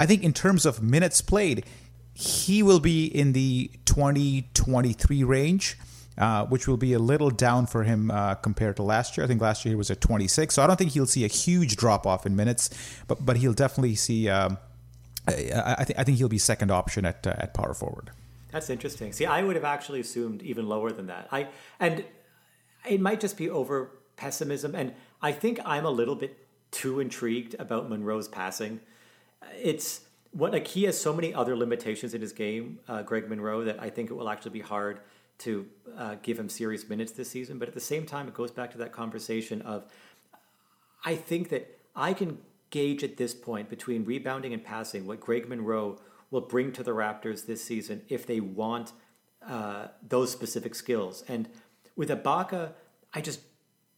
[0.00, 1.64] I think in terms of minutes played,
[2.14, 5.78] he will be in the 20 23 range
[6.16, 9.24] uh, which will be a little down for him uh, compared to last year.
[9.24, 11.28] I think last year he was at 26, so I don't think he'll see a
[11.28, 12.70] huge drop off in minutes,
[13.08, 14.28] but but he'll definitely see.
[14.28, 14.58] Um,
[15.26, 18.10] I, I, think I think he'll be second option at uh, at power forward.
[18.54, 19.12] That's interesting.
[19.12, 21.26] See, I would have actually assumed even lower than that.
[21.32, 21.48] I
[21.80, 22.04] and
[22.88, 26.38] it might just be over pessimism, and I think I'm a little bit
[26.70, 28.78] too intrigued about Monroe's passing.
[29.60, 33.64] It's what like he has so many other limitations in his game, uh, Greg Monroe,
[33.64, 35.00] that I think it will actually be hard
[35.38, 35.66] to
[35.98, 37.58] uh, give him serious minutes this season.
[37.58, 39.84] But at the same time, it goes back to that conversation of
[41.04, 42.38] I think that I can
[42.70, 45.98] gauge at this point between rebounding and passing what Greg Monroe
[46.34, 48.92] will bring to the Raptors this season if they want
[49.46, 51.22] uh, those specific skills.
[51.28, 51.48] And
[51.94, 52.72] with Ibaka,
[53.14, 53.40] I just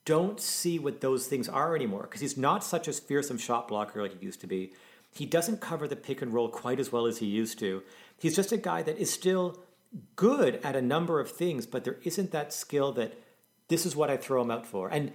[0.05, 4.03] don't see what those things are anymore because he's not such a fearsome shot blocker
[4.03, 4.75] like he used to be.
[5.11, 7.83] He doesn't cover the pick and roll quite as well as he used to.
[8.19, 9.59] He's just a guy that is still
[10.15, 13.15] good at a number of things, but there isn't that skill that
[13.69, 14.89] this is what I throw him out for.
[14.91, 15.13] And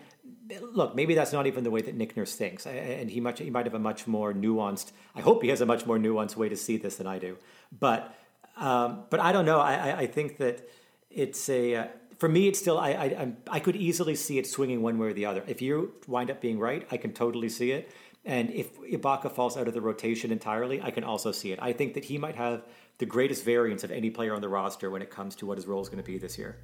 [0.62, 3.50] look, maybe that's not even the way that Nick Nurse thinks, and he much he
[3.50, 4.92] might have a much more nuanced.
[5.16, 7.38] I hope he has a much more nuanced way to see this than I do.
[7.78, 8.14] But
[8.58, 9.60] um, but I don't know.
[9.60, 10.68] I, I think that
[11.10, 12.48] it's a uh, for me.
[12.48, 15.44] It's still I, I I could easily see it swinging one way or the other.
[15.48, 17.92] If you wind up being right, I can totally see it.
[18.24, 21.60] And if Ibaka falls out of the rotation entirely, I can also see it.
[21.60, 22.64] I think that he might have
[23.00, 25.66] the greatest variance of any player on the roster when it comes to what his
[25.66, 26.58] role is going to be this year.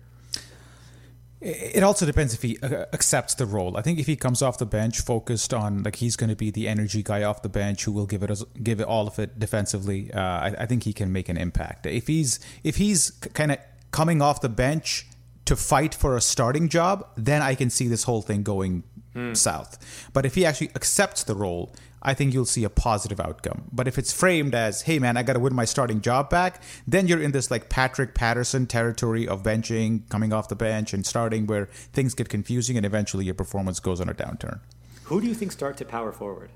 [1.39, 3.77] It also depends if he uh, accepts the role.
[3.77, 6.49] I think if he comes off the bench focused on like he's going to be
[6.49, 8.31] the energy guy off the bench who will give it
[8.63, 11.85] give it all of it defensively, uh, I, I, think he can make an impact.
[11.85, 13.59] If he's if he's kind of
[13.91, 15.05] coming off the bench
[15.45, 18.83] to fight for a starting job, then I can see this whole thing going
[19.15, 19.37] mm.
[19.37, 20.09] south.
[20.13, 23.69] But if he actually accepts the role I think you'll see a positive outcome.
[23.71, 26.61] But if it's framed as, hey man, I got to win my starting job back,
[26.85, 31.05] then you're in this like Patrick Patterson territory of benching, coming off the bench, and
[31.05, 34.59] starting where things get confusing and eventually your performance goes on a downturn.
[35.05, 36.49] Who do you think start to power forward?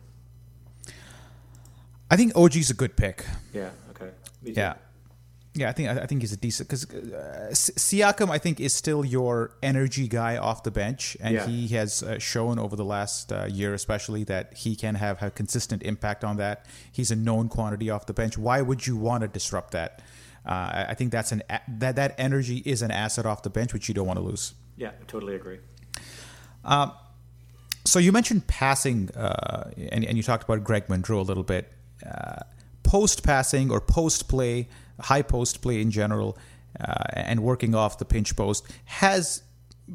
[2.09, 3.25] I think OG's a good pick.
[3.53, 4.11] Yeah, okay.
[4.43, 4.75] Yeah.
[5.53, 9.03] Yeah, I think I think he's a decent because uh, Siakam I think is still
[9.03, 11.45] your energy guy off the bench, and yeah.
[11.45, 15.29] he has uh, shown over the last uh, year, especially, that he can have a
[15.29, 16.67] consistent impact on that.
[16.89, 18.37] He's a known quantity off the bench.
[18.37, 20.01] Why would you want to disrupt that?
[20.45, 23.89] Uh, I think that's an that that energy is an asset off the bench, which
[23.89, 24.53] you don't want to lose.
[24.77, 25.59] Yeah, I totally agree.
[26.63, 26.93] Um,
[27.85, 31.71] so you mentioned passing, uh, and, and you talked about Greg Monroe a little bit.
[32.09, 32.43] Uh,
[32.83, 34.67] post passing or post play
[35.01, 36.37] high post play in general,
[36.79, 39.43] uh, and working off the pinch post has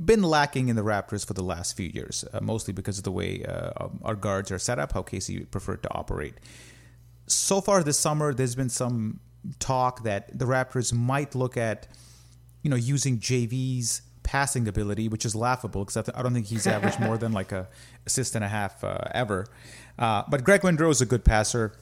[0.05, 3.13] been lacking in the Raptors for the last few years, uh, mostly because of the
[3.13, 6.35] way uh, our guards are set up, how Casey preferred to operate.
[7.27, 9.21] So far this summer, there's been some
[9.59, 11.89] talk that the Raptors might look at,
[12.63, 17.01] you know, using JV's passing ability, which is laughable because I don't think he's averaged
[17.01, 17.69] more than like a
[18.07, 19.47] assist and a half uh, ever.
[19.99, 21.73] Uh, but Greg Monroe is a good passer.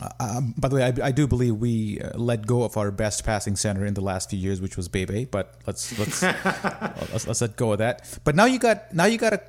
[0.00, 2.90] Uh, um, by the way, I, I do believe we uh, let go of our
[2.90, 5.24] best passing center in the last few years, which was Bebe.
[5.24, 6.22] But let's let's,
[7.12, 8.18] let's let's let go of that.
[8.24, 9.42] But now you got now you got a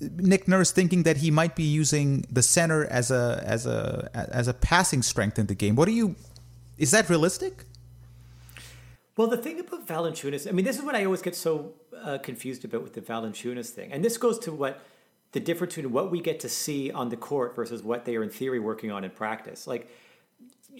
[0.00, 4.48] Nick Nurse thinking that he might be using the center as a as a as
[4.48, 5.76] a passing strength in the game.
[5.76, 6.16] What do you?
[6.78, 7.64] Is that realistic?
[9.16, 12.18] Well, the thing about Valanciunas, I mean, this is what I always get so uh,
[12.18, 14.78] confused about with the Valanciunas thing, and this goes to what
[15.32, 18.22] the difference between what we get to see on the court versus what they are
[18.22, 19.66] in theory working on in practice.
[19.66, 19.90] Like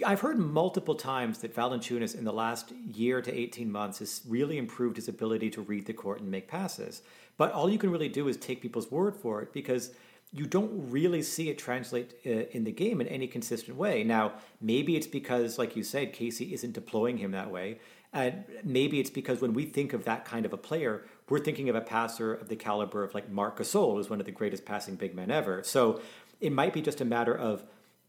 [0.05, 4.59] I've heard multiple times that Valanciunas in the last year to 18 months has really
[4.59, 7.03] improved his ability to read the court and make passes.
[7.39, 9.93] But all you can really do is take people's word for it because
[10.33, 14.05] you don't really see it translate uh, in the game in any consistent way.
[14.05, 17.79] Now, maybe it's because, like you said, Casey isn't deploying him that way.
[18.13, 21.69] And maybe it's because when we think of that kind of a player, we're thinking
[21.69, 24.65] of a passer of the caliber of like Marc Gasol, who's one of the greatest
[24.65, 25.63] passing big men ever.
[25.65, 26.01] So
[26.41, 27.65] it might be just a matter of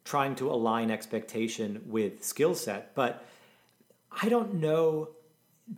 [0.05, 2.93] trying to align expectation with skill set.
[2.95, 3.25] But
[4.21, 5.09] I don't know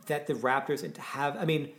[0.06, 1.36] that the Raptors have.
[1.36, 1.70] I mean,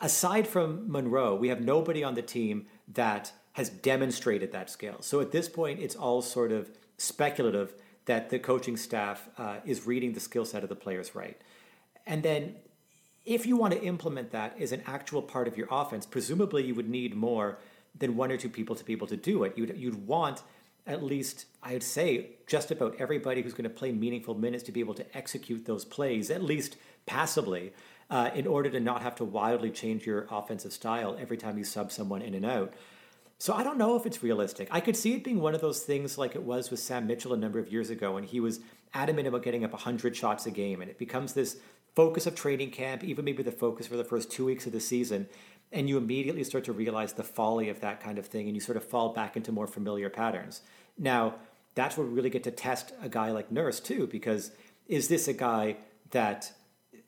[0.00, 4.96] aside from Monroe, we have nobody on the team that has demonstrated that skill.
[5.00, 7.74] So at this point, it's all sort of speculative
[8.04, 11.40] that the coaching staff uh, is reading the skill set of the players right.
[12.06, 12.56] And then
[13.24, 16.74] if you want to implement that as an actual part of your offense, presumably you
[16.74, 17.58] would need more
[17.98, 19.56] than one or two people to be able to do it.
[19.56, 20.42] You'd, you'd want
[20.86, 24.80] at least, I'd say, just about everybody who's going to play meaningful minutes to be
[24.80, 27.72] able to execute those plays, at least passively,
[28.10, 31.64] uh, in order to not have to wildly change your offensive style every time you
[31.64, 32.74] sub someone in and out.
[33.38, 34.68] So I don't know if it's realistic.
[34.70, 37.32] I could see it being one of those things like it was with Sam Mitchell
[37.32, 38.60] a number of years ago when he was
[38.92, 40.82] adamant about getting up 100 shots a game.
[40.82, 41.56] And it becomes this
[42.00, 44.80] focus of training camp, even maybe the focus for the first two weeks of the
[44.80, 45.28] season,
[45.70, 48.60] and you immediately start to realize the folly of that kind of thing, and you
[48.60, 50.62] sort of fall back into more familiar patterns.
[50.96, 51.34] Now,
[51.74, 54.50] that's where we really get to test a guy like Nurse too, because
[54.88, 55.76] is this a guy
[56.12, 56.50] that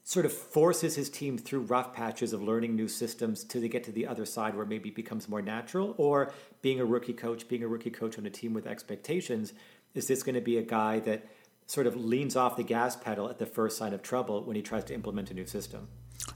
[0.05, 3.85] sort of forces his team through rough patches of learning new systems till they get
[3.85, 5.95] to the other side where maybe it becomes more natural?
[5.97, 9.55] Or being a rookie coach, being a rookie coach on a team with expectations,
[9.95, 11.25] is this going to be a guy that
[11.73, 14.61] sort of leans off the gas pedal at the first sign of trouble when he
[14.61, 15.89] tries to implement a new system.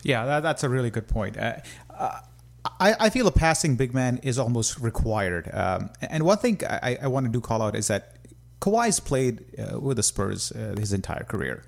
[0.03, 1.37] Yeah, that, that's a really good point.
[1.37, 1.59] Uh,
[1.91, 2.21] uh,
[2.81, 5.51] I, I, feel a passing big man is almost required.
[5.53, 8.17] Um, and one thing I, I want to do call out is that
[8.61, 11.63] Kawhi's played uh, with the Spurs uh, his entire career,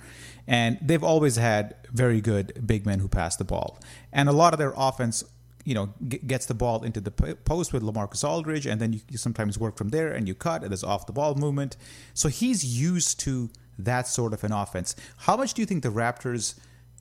[0.47, 3.79] and they've always had very good big men who pass the ball.
[4.15, 5.25] And a lot of their offense,
[5.65, 9.01] you know, g- gets the ball into the post with LaMarcus Aldridge, and then you,
[9.11, 11.77] you sometimes work from there and you cut, and there's off the ball movement.
[12.15, 14.97] So he's used to that sort of an offense.
[15.19, 16.59] How much do you think the Raptors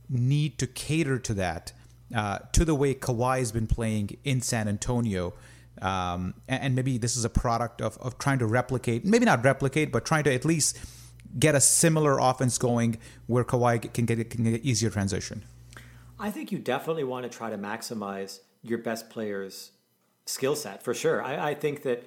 [0.10, 1.74] need to cater to that,
[2.16, 5.34] uh, to the way Kawhi has been playing in San Antonio?
[5.82, 9.43] Um, and, and, maybe this is a product of, of trying to replicate, maybe not
[9.43, 10.80] replicate, but trying to at least
[11.38, 12.97] get a similar offense going
[13.28, 15.43] where Kawhi can get, can get easier transition.
[16.20, 18.39] I think you definitely want to try to maximize
[18.70, 19.72] your best player's
[20.26, 21.24] skill set for sure.
[21.24, 22.03] I, I think that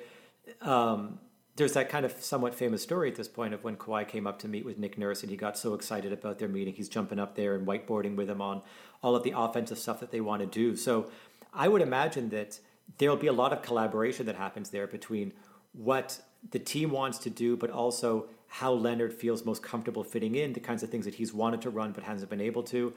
[0.61, 1.18] um,
[1.56, 4.38] there's that kind of somewhat famous story at this point of when Kawhi came up
[4.40, 7.18] to meet with Nick Nurse and he got so excited about their meeting, he's jumping
[7.18, 8.62] up there and whiteboarding with him on
[9.02, 10.76] all of the offensive stuff that they want to do.
[10.76, 11.11] So
[11.52, 12.61] I would imagine that
[12.98, 15.32] there'll be a lot of collaboration that happens there between
[15.72, 20.52] what the team wants to do, but also how Leonard feels most comfortable fitting in,
[20.52, 22.92] the kinds of things that he's wanted to run but hasn't been able to.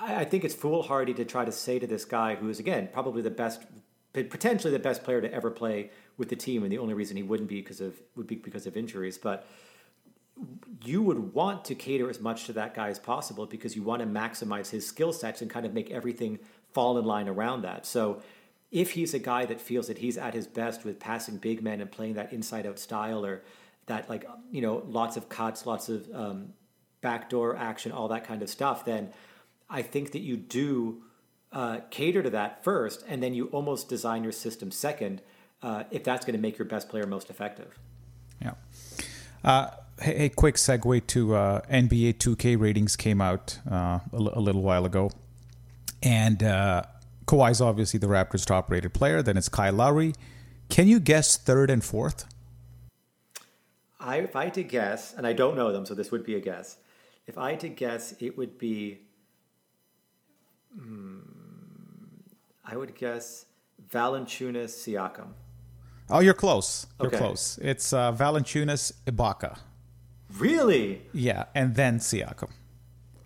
[0.00, 3.22] I, think it's foolhardy to try to say to this guy, who is again probably
[3.22, 3.64] the best,
[4.12, 7.22] potentially the best player to ever play with the team, and the only reason he
[7.22, 9.46] wouldn't be because of would be because of injuries, but
[10.82, 14.00] you would want to cater as much to that guy as possible because you want
[14.00, 16.38] to maximize his skill sets and kind of make everything
[16.72, 17.86] fall in line around that.
[17.86, 18.22] So
[18.70, 21.80] if he's a guy that feels that he's at his best with passing big men
[21.80, 23.42] and playing that inside out style or
[23.86, 26.54] that like you know lots of cuts, lots of um,
[27.02, 29.12] backdoor action, all that kind of stuff, then
[29.72, 31.02] I think that you do
[31.50, 35.22] uh, cater to that first, and then you almost design your system second
[35.62, 37.78] uh, if that's going to make your best player most effective.
[38.40, 38.52] Yeah.
[39.42, 39.70] Uh,
[40.00, 44.40] hey, hey, quick segue to uh, NBA 2K ratings came out uh, a, l- a
[44.40, 45.10] little while ago,
[46.02, 46.82] and uh,
[47.26, 49.22] Kawhi's obviously the Raptors' top-rated player.
[49.22, 50.12] Then it's Kyle Lowry.
[50.68, 52.26] Can you guess third and fourth?
[53.98, 56.34] I, if I had to guess, and I don't know them, so this would be
[56.34, 56.76] a guess.
[57.26, 59.00] If I had to guess, it would be.
[60.78, 61.20] Hmm,
[62.64, 63.46] I would guess
[63.90, 65.28] Valanciunas Siakam.
[66.10, 66.86] Oh, you're close.
[67.00, 67.18] You're okay.
[67.18, 67.58] close.
[67.62, 69.58] It's uh, Valanciunas Ibaka.
[70.38, 71.02] Really?
[71.12, 72.50] Yeah, and then Siakam.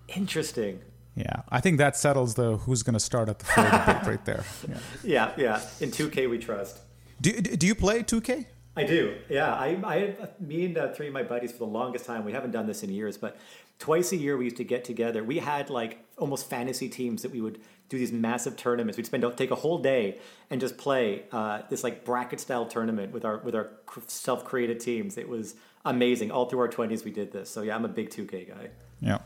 [0.09, 0.80] Interesting.
[1.14, 4.24] Yeah, I think that settles the who's going to start at the four debate right
[4.24, 4.44] there.
[4.68, 4.78] Yeah.
[5.03, 5.61] yeah, yeah.
[5.80, 6.80] In 2K, we trust.
[7.20, 8.47] Do do you play 2K?
[8.78, 9.16] I do.
[9.30, 12.26] Yeah, I, I, me and uh, three of my buddies for the longest time.
[12.26, 13.38] We haven't done this in years, but
[13.78, 15.24] twice a year we used to get together.
[15.24, 18.97] We had like almost fantasy teams that we would do these massive tournaments.
[18.97, 20.19] We'd spend take a whole day
[20.51, 23.71] and just play uh, this like bracket style tournament with our with our
[24.07, 25.17] self created teams.
[25.17, 25.55] It was
[25.85, 26.31] amazing.
[26.31, 27.51] All through our twenties, we did this.
[27.51, 28.71] So yeah, I'm a big 2K guy.
[29.01, 29.19] Yeah.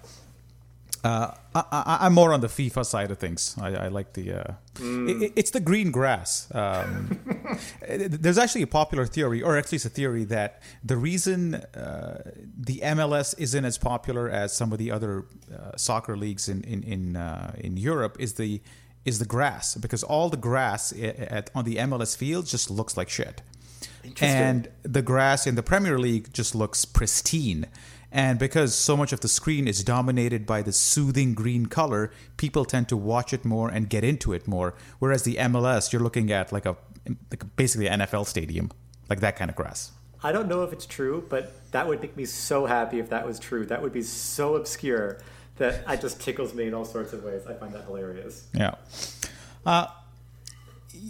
[1.03, 3.57] Uh, I, am more on the FIFA side of things.
[3.59, 4.33] I, I like the.
[4.33, 5.23] Uh, mm.
[5.23, 6.47] it, it's the green grass.
[6.55, 7.19] Um,
[7.89, 12.81] there's actually a popular theory, or at least a theory, that the reason uh, the
[12.81, 17.17] MLS isn't as popular as some of the other uh, soccer leagues in in in,
[17.17, 18.61] uh, in Europe is the
[19.07, 23.09] is the grass because all the grass at, on the MLS field just looks like
[23.09, 23.41] shit,
[24.21, 27.67] and the grass in the Premier League just looks pristine.
[28.13, 32.65] And because so much of the screen is dominated by the soothing green color, people
[32.65, 34.75] tend to watch it more and get into it more.
[34.99, 36.77] Whereas the MLS, you're looking at like a
[37.31, 38.71] like basically an NFL stadium,
[39.09, 39.93] like that kind of grass.
[40.23, 43.27] I don't know if it's true, but that would make me so happy if that
[43.27, 43.65] was true.
[43.67, 45.19] That would be so obscure
[45.57, 47.47] that it just tickles me in all sorts of ways.
[47.47, 48.47] I find that hilarious.
[48.55, 48.75] Yeah.
[49.65, 49.87] Uh,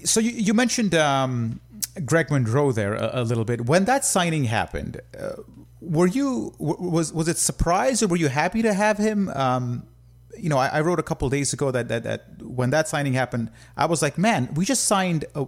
[0.05, 1.61] so you, you mentioned um,
[2.05, 3.67] Greg Monroe there a, a, little bit.
[3.67, 5.33] When that signing happened, uh,
[5.81, 9.29] were you was was it surprised or were you happy to have him?
[9.31, 9.87] Um,
[10.39, 13.15] you know, I, I, wrote a couple days ago that, that that when that signing
[13.15, 15.47] happened, I was like, man, we just signed a,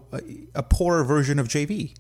[0.54, 1.94] a, poorer version of JV.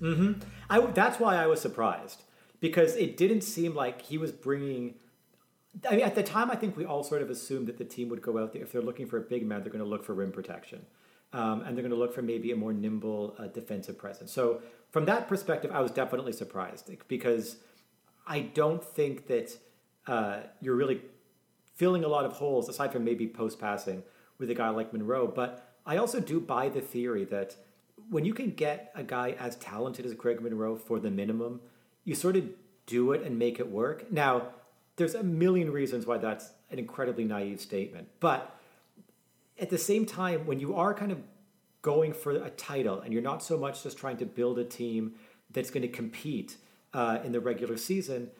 [0.00, 0.40] Mm-hmm.
[0.70, 2.22] I, that's why I was surprised
[2.60, 4.94] because it didn't seem like he was bringing.
[5.88, 8.08] I mean, at the time, I think we all sort of assumed that the team
[8.08, 10.04] would go out there if they're looking for a big man, they're going to look
[10.04, 10.84] for rim protection,
[11.32, 14.32] um, and they're going to look for maybe a more nimble uh, defensive presence.
[14.32, 17.56] So from that perspective, I was definitely surprised because
[18.26, 19.56] I don't think that
[20.06, 21.00] uh, you're really
[21.74, 24.02] filling a lot of holes aside from maybe post passing
[24.38, 25.26] with a guy like Monroe.
[25.26, 27.56] But I also do buy the theory that
[28.10, 31.60] when you can get a guy as talented as Greg Monroe for the minimum,
[32.04, 32.44] you sort of
[32.86, 34.10] do it and make it work.
[34.10, 34.48] Now,
[34.96, 38.08] there's a million reasons why that's an incredibly naive statement.
[38.20, 38.54] But
[39.58, 41.18] at the same time, when you are kind of
[41.80, 45.14] going for a title and you're not so much just trying to build a team
[45.50, 46.56] that's going to compete
[46.94, 48.30] uh, in the regular season,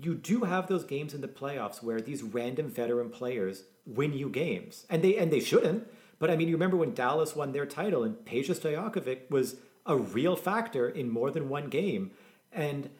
[0.00, 4.28] you do have those games in the playoffs where these random veteran players win you
[4.28, 5.86] games, and they and they shouldn't.
[6.18, 9.96] But I mean, you remember when Dallas won their title, and Peja Stojakovic was a
[9.96, 12.10] real factor in more than one game,
[12.52, 12.90] and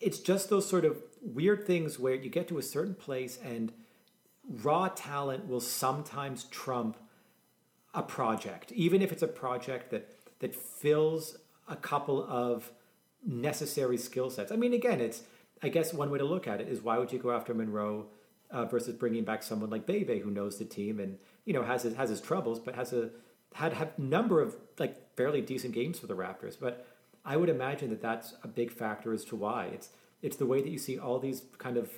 [0.00, 3.72] it's just those sort of weird things where you get to a certain place and
[4.62, 6.96] raw talent will sometimes trump
[7.94, 12.70] a project, even if it's a project that that fills a couple of
[13.26, 14.52] necessary skill sets.
[14.52, 15.22] I mean, again, it's
[15.62, 18.06] I guess one way to look at it is why would you go after Monroe
[18.50, 21.82] uh, versus bringing back someone like Bebe who knows the team and you know has
[21.82, 23.10] his, has his troubles, but has a
[23.54, 26.56] had had number of like fairly decent games for the Raptors.
[26.58, 26.86] But
[27.24, 29.90] I would imagine that that's a big factor as to why it's
[30.22, 31.90] it's the way that you see all these kind of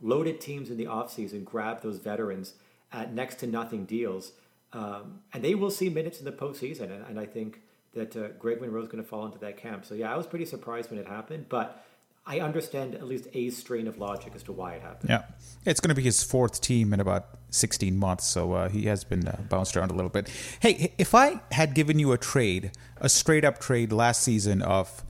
[0.00, 2.54] loaded teams in the offseason grab those veterans
[2.92, 4.32] at next to nothing deals.
[4.72, 6.92] Um, and they will see minutes in the postseason.
[6.92, 7.60] And, and I think
[7.98, 9.84] that uh, Greg Monroe is going to fall into that camp.
[9.84, 11.46] So, yeah, I was pretty surprised when it happened.
[11.48, 11.84] But
[12.30, 15.08] I understand at least a strain of logic as to why it happened.
[15.08, 15.22] Yeah.
[15.64, 18.26] It's going to be his fourth team in about 16 months.
[18.26, 20.30] So uh, he has been uh, bounced around a little bit.
[20.60, 25.04] Hey, if I had given you a trade, a straight up trade last season of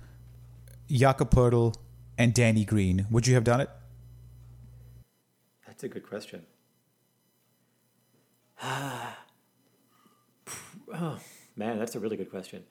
[0.89, 1.74] Jakob Poeltl
[2.16, 3.70] and Danny Green, would you have done it?
[5.66, 6.47] That's a good question.
[8.62, 9.11] oh,
[11.57, 12.62] man, that's a really good question.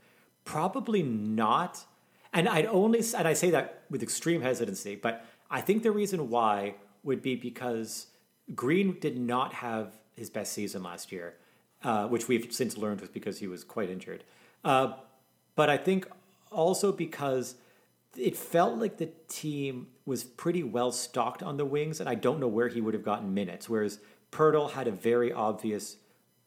[0.48, 1.84] Probably not.
[2.32, 6.30] And I'd only, and I say that with extreme hesitancy, but I think the reason
[6.30, 8.08] why would be because
[8.56, 11.36] Green did not have his best season last year,
[11.84, 14.24] uh, which we've since learned was because he was quite injured.
[14.64, 14.94] Uh,
[15.58, 16.08] but I think
[16.50, 17.56] also because
[18.16, 22.40] it felt like the team was pretty well stocked on the wings, and I don't
[22.40, 23.68] know where he would have gotten minutes.
[23.68, 24.00] Whereas
[24.32, 25.98] Poeltl had a very obvious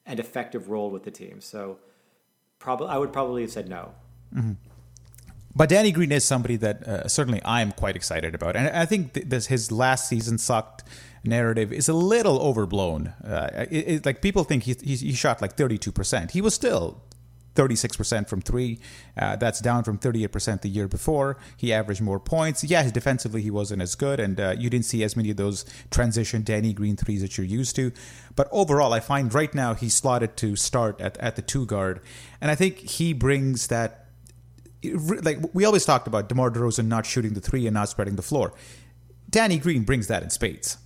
[0.06, 1.78] and effective role with the team, so
[2.60, 3.92] probably I would probably have said no.
[4.32, 4.52] Mm-hmm.
[5.56, 8.86] But Danny Green is somebody that uh, certainly I am quite excited about, and I
[8.86, 10.84] think th- this his last season sucked
[11.24, 13.08] narrative is a little overblown.
[13.24, 16.30] Uh, it, it, like people think he, he, he shot like thirty two percent.
[16.30, 17.02] He was still
[17.54, 18.78] 36% from three.
[19.16, 21.36] Uh, that's down from 38% the year before.
[21.56, 22.62] He averaged more points.
[22.64, 25.64] Yeah, defensively he wasn't as good, and uh, you didn't see as many of those
[25.90, 27.92] transition Danny Green threes that you're used to.
[28.36, 32.00] But overall, I find right now he's slotted to start at, at the two guard,
[32.40, 34.06] and I think he brings that.
[34.82, 38.22] Like we always talked about DeMar DeRozan not shooting the three and not spreading the
[38.22, 38.54] floor.
[39.28, 40.78] Danny Green brings that in spades.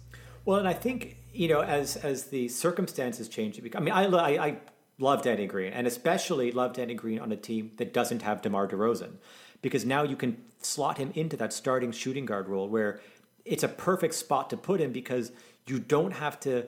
[0.45, 4.47] Well, and I think you know as as the circumstances change, I mean, I, I,
[4.47, 4.57] I
[4.99, 8.69] love Danny Green, and especially love Danny Green on a team that doesn't have DeMar
[8.69, 9.15] DeRozan,
[9.63, 13.01] because now you can slot him into that starting shooting guard role where
[13.45, 15.33] it's a perfect spot to put him because
[15.67, 16.67] you don't have to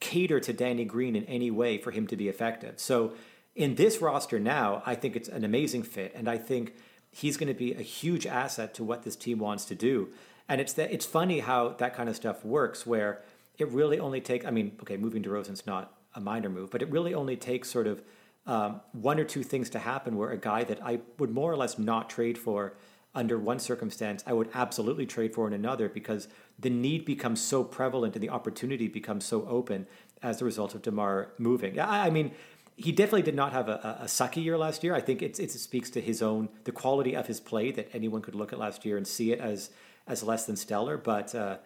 [0.00, 2.78] cater to Danny Green in any way for him to be effective.
[2.78, 3.12] So
[3.54, 6.74] in this roster now, I think it's an amazing fit, and I think
[7.10, 10.08] he's going to be a huge asset to what this team wants to do.
[10.48, 13.22] And it's that it's funny how that kind of stuff works, where
[13.58, 14.46] it really only takes.
[14.46, 17.86] I mean, okay, moving DeRozan's not a minor move, but it really only takes sort
[17.86, 18.02] of
[18.46, 21.56] um, one or two things to happen where a guy that I would more or
[21.56, 22.74] less not trade for
[23.14, 26.28] under one circumstance, I would absolutely trade for in another because
[26.58, 29.86] the need becomes so prevalent and the opportunity becomes so open
[30.22, 31.78] as a result of DeMar moving.
[31.78, 32.32] I, I mean,
[32.76, 34.94] he definitely did not have a, a, sucky year last year.
[34.94, 38.22] I think it, it speaks to his own, the quality of his play that anyone
[38.22, 39.70] could look at last year and see it as
[40.06, 40.96] as less than stellar.
[40.96, 41.58] But uh,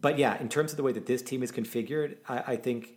[0.00, 2.96] but yeah, in terms of the way that this team is configured, I, I think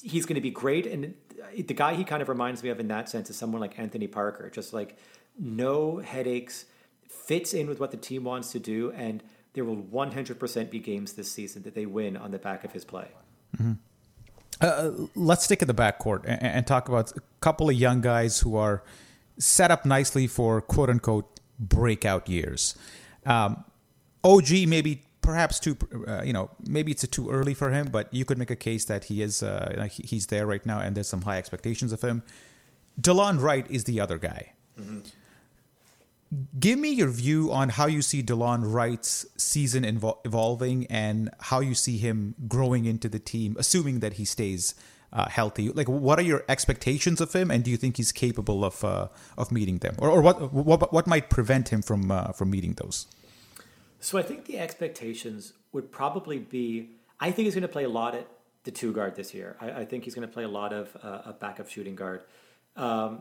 [0.00, 0.86] he's going to be great.
[0.86, 1.14] And
[1.56, 4.06] the guy he kind of reminds me of in that sense is someone like Anthony
[4.06, 4.96] Parker, just like
[5.38, 6.66] no headaches,
[7.08, 9.22] fits in with what the team wants to do, and
[9.54, 12.84] there will 100% be games this season that they win on the back of his
[12.84, 13.08] play.
[13.56, 13.72] Mm-hmm.
[14.60, 18.40] Uh, let's stick at the backcourt and, and talk about a couple of young guys
[18.40, 18.82] who are
[19.38, 22.76] set up nicely for quote unquote breakout years.
[23.26, 23.64] Um,
[24.24, 28.24] OG maybe perhaps too uh, you know maybe it's too early for him but you
[28.24, 31.22] could make a case that he is uh, he's there right now and there's some
[31.22, 32.22] high expectations of him.
[33.00, 34.52] Delon Wright is the other guy.
[34.78, 35.00] Mm-hmm.
[36.58, 41.60] give me your view on how you see Delon Wright's season evol- evolving and how
[41.60, 44.74] you see him growing into the team assuming that he stays
[45.12, 45.68] uh, healthy.
[45.68, 47.50] Like what are your expectations of him?
[47.50, 49.94] And do you think he's capable of uh, of meeting them?
[49.98, 53.06] Or, or what, what what might prevent him from uh, from meeting those
[54.02, 56.90] so I think the expectations would probably be
[57.20, 58.26] I think he's going to play a lot at
[58.64, 59.56] the two guard this year.
[59.60, 62.22] I, I think he's going to play a lot of uh, a backup shooting guard.
[62.76, 63.20] Um,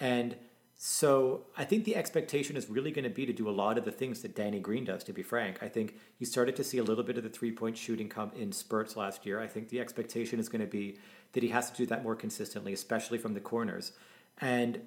[0.00, 0.36] and
[0.76, 3.84] so I think the expectation is really going to be to do a lot of
[3.84, 5.62] the things that Danny Green does, to be frank.
[5.62, 8.32] I think you started to see a little bit of the three point shooting come
[8.36, 9.40] in spurts last year.
[9.40, 10.98] I think the expectation is going to be
[11.32, 13.92] that he has to do that more consistently, especially from the corners.
[14.40, 14.80] And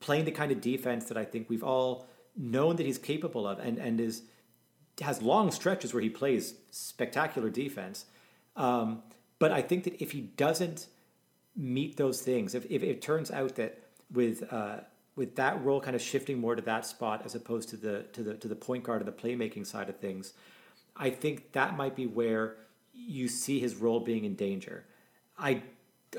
[0.00, 2.06] playing the kind of defense that I think we've all
[2.36, 4.22] known that he's capable of and, and is
[5.00, 8.06] has long stretches where he plays spectacular defense.
[8.56, 9.02] Um,
[9.38, 10.86] but I think that if he doesn't
[11.56, 13.80] meet those things, if, if it turns out that
[14.12, 14.78] with uh,
[15.16, 18.22] with that role kind of shifting more to that spot as opposed to the to
[18.22, 20.32] the to the point guard or the playmaking side of things,
[20.96, 22.56] I think that might be where
[22.92, 24.84] you see his role being in danger.
[25.38, 25.62] I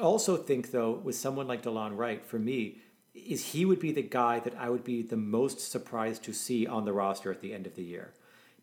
[0.01, 2.79] also think though with someone like Delon Wright, for me,
[3.13, 6.67] is he would be the guy that I would be the most surprised to see
[6.67, 8.13] on the roster at the end of the year.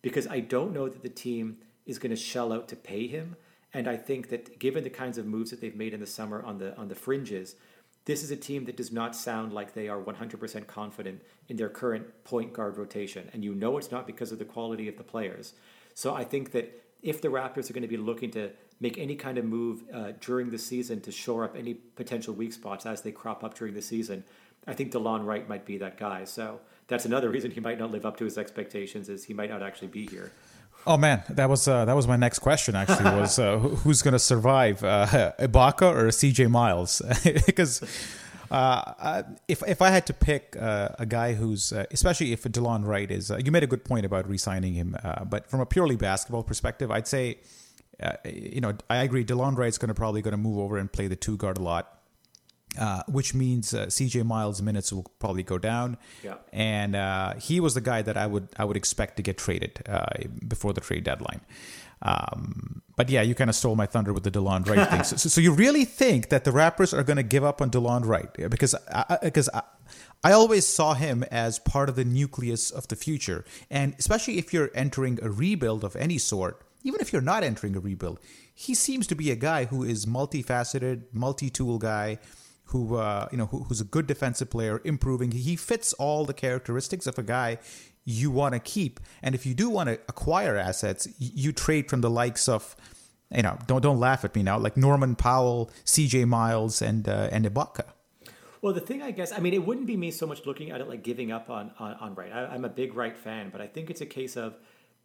[0.02, 3.36] Because I don't know that the team is going to shell out to pay him.
[3.72, 6.42] And I think that given the kinds of moves that they've made in the summer
[6.42, 7.56] on the on the fringes,
[8.04, 11.68] this is a team that does not sound like they are 100% confident in their
[11.68, 13.30] current point guard rotation.
[13.32, 15.54] And you know it's not because of the quality of the players.
[15.94, 18.50] So I think that if the Raptors are going to be looking to
[18.80, 22.52] make any kind of move uh, during the season to shore up any potential weak
[22.52, 24.24] spots as they crop up during the season,
[24.66, 26.24] I think Delon Wright might be that guy.
[26.24, 29.50] So that's another reason he might not live up to his expectations is he might
[29.50, 30.32] not actually be here.
[30.86, 32.74] Oh man, that was uh, that was my next question.
[32.74, 35.06] Actually, was uh, who's going to survive, uh,
[35.38, 37.00] Ibaka or CJ Miles?
[37.46, 37.82] because
[38.52, 42.84] uh, if if I had to pick uh, a guy who's, uh, especially if Delon
[42.84, 45.66] Wright is, uh, you made a good point about re-signing him, uh, but from a
[45.66, 47.38] purely basketball perspective, I'd say,
[48.02, 49.24] uh, you know, I agree.
[49.24, 51.62] Delon Wright's going to probably going to move over and play the two guard a
[51.62, 52.01] lot.
[52.78, 55.98] Uh, which means uh, CJ Miles' minutes will probably go down.
[56.24, 56.36] Yeah.
[56.54, 59.82] And uh, he was the guy that I would I would expect to get traded
[59.86, 60.06] uh,
[60.48, 61.42] before the trade deadline.
[62.00, 65.02] Um, but yeah, you kind of stole my thunder with the Delon Wright thing.
[65.18, 68.04] So, so, you really think that the Raptors are going to give up on Delon
[68.04, 69.62] Wright because I, because I,
[70.24, 74.52] I always saw him as part of the nucleus of the future, and especially if
[74.52, 76.62] you're entering a rebuild of any sort.
[76.84, 78.18] Even if you're not entering a rebuild,
[78.52, 82.18] he seems to be a guy who is multifaceted, multi-tool guy
[82.66, 85.30] who uh, you know who, who's a good defensive player, improving.
[85.32, 87.58] He fits all the characteristics of a guy
[88.04, 89.00] you want to keep.
[89.22, 92.76] And if you do want to acquire assets, you trade from the likes of
[93.34, 96.24] you know don't don't laugh at me now like Norman Powell, C.J.
[96.26, 97.84] Miles, and uh, and Ibaka.
[98.60, 100.80] Well, the thing I guess, I mean, it wouldn't be me so much looking at
[100.80, 102.32] it like giving up on on, on Wright.
[102.32, 104.56] I, I'm a big Wright fan, but I think it's a case of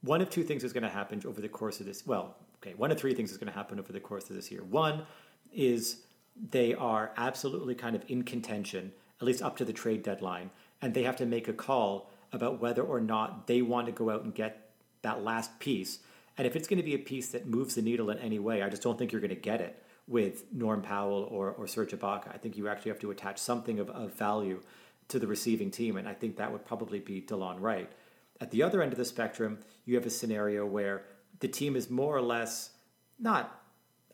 [0.02, 2.06] one of two things is going to happen over the course of this.
[2.06, 4.52] Well, okay, one of three things is going to happen over the course of this
[4.52, 4.64] year.
[4.64, 5.04] One
[5.52, 6.04] is
[6.52, 10.94] they are absolutely kind of in contention, at least up to the trade deadline, and
[10.94, 14.24] they have to make a call about whether or not they want to go out
[14.24, 14.72] and get
[15.02, 16.00] that last piece.
[16.38, 18.62] And if it's going to be a piece that moves the needle in any way,
[18.62, 21.92] I just don't think you're going to get it with Norm Powell or, or Serge
[21.92, 22.34] Ibaka.
[22.34, 24.62] I think you actually have to attach something of, of value
[25.10, 27.90] to the receiving team, and I think that would probably be Delon Wright.
[28.40, 31.06] At the other end of the spectrum, you have a scenario where
[31.40, 32.72] the team is more or less
[33.20, 33.62] not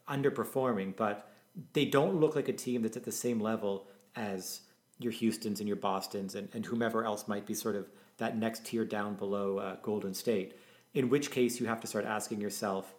[0.08, 1.33] underperforming, but
[1.74, 4.62] they don't look like a team that's at the same level as
[5.00, 8.66] your Houston's and your Boston's and, and whomever else might be sort of that next
[8.66, 10.58] tier down below uh, Golden State.
[10.94, 12.94] In which case, you have to start asking yourself,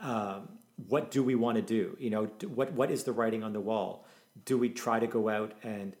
[0.00, 0.48] um,
[0.88, 1.96] what do we want to do?
[1.98, 4.06] You know, what what is the writing on the wall?
[4.44, 5.94] Do we try to go out and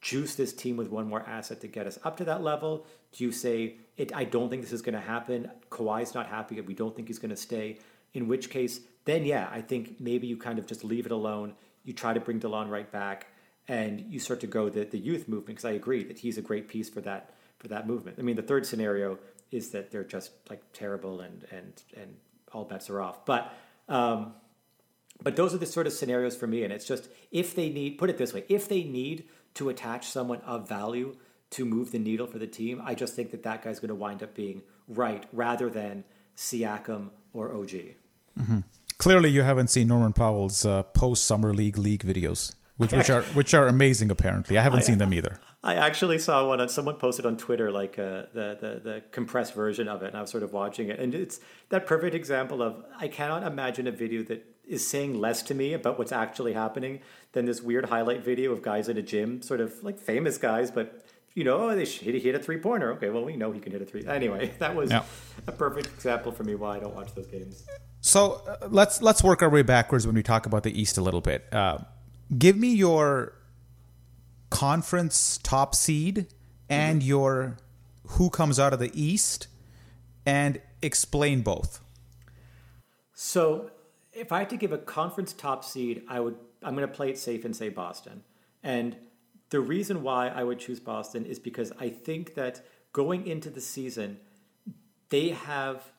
[0.00, 2.86] juice this team with one more asset to get us up to that level?
[3.12, 5.50] Do you say, it, I don't think this is going to happen.
[5.70, 6.60] Kawhi's not happy.
[6.60, 7.78] We don't think he's going to stay.
[8.14, 11.54] In which case, then yeah, I think maybe you kind of just leave it alone.
[11.84, 13.26] You try to bring Delon Wright back,
[13.68, 16.42] and you start to go the, the youth movement because I agree that he's a
[16.42, 18.18] great piece for that for that movement.
[18.18, 19.18] I mean, the third scenario
[19.50, 22.16] is that they're just like terrible and and and
[22.52, 23.26] all bets are off.
[23.26, 23.52] But
[23.88, 24.34] um,
[25.22, 27.98] but those are the sort of scenarios for me, and it's just if they need,
[27.98, 31.16] put it this way, if they need to attach someone of value
[31.50, 33.94] to move the needle for the team, I just think that that guy's going to
[33.94, 36.04] wind up being Wright rather than
[36.36, 37.70] Siakam or OG.
[38.38, 38.60] Mm-hmm.
[38.98, 43.22] Clearly, you haven't seen Norman Powell's uh, post summer league league videos, which, which are
[43.22, 44.10] which are amazing.
[44.10, 45.38] Apparently, I haven't I, seen them either.
[45.62, 46.66] I actually saw one.
[46.68, 50.20] Someone posted on Twitter like uh, the, the the compressed version of it, and I
[50.20, 53.92] was sort of watching it, and it's that perfect example of I cannot imagine a
[53.92, 57.00] video that is saying less to me about what's actually happening
[57.32, 60.70] than this weird highlight video of guys in a gym, sort of like famous guys,
[60.70, 61.04] but
[61.34, 62.92] you know, oh, they hit, hit a three pointer.
[62.92, 64.06] Okay, well, we know he can hit a three.
[64.06, 65.04] Anyway, that was yeah.
[65.46, 67.64] a perfect example for me why I don't watch those games.
[68.04, 71.00] So uh, let's let's work our way backwards when we talk about the East a
[71.00, 71.46] little bit.
[71.50, 71.78] Uh,
[72.36, 73.32] give me your
[74.50, 76.26] conference top seed
[76.68, 77.08] and mm-hmm.
[77.08, 77.56] your
[78.08, 79.46] who comes out of the East,
[80.26, 81.80] and explain both.
[83.14, 83.70] So,
[84.12, 87.08] if I had to give a conference top seed, I would I'm going to play
[87.08, 88.22] it safe and say Boston.
[88.62, 88.96] And
[89.48, 93.62] the reason why I would choose Boston is because I think that going into the
[93.62, 94.18] season,
[95.08, 95.93] they have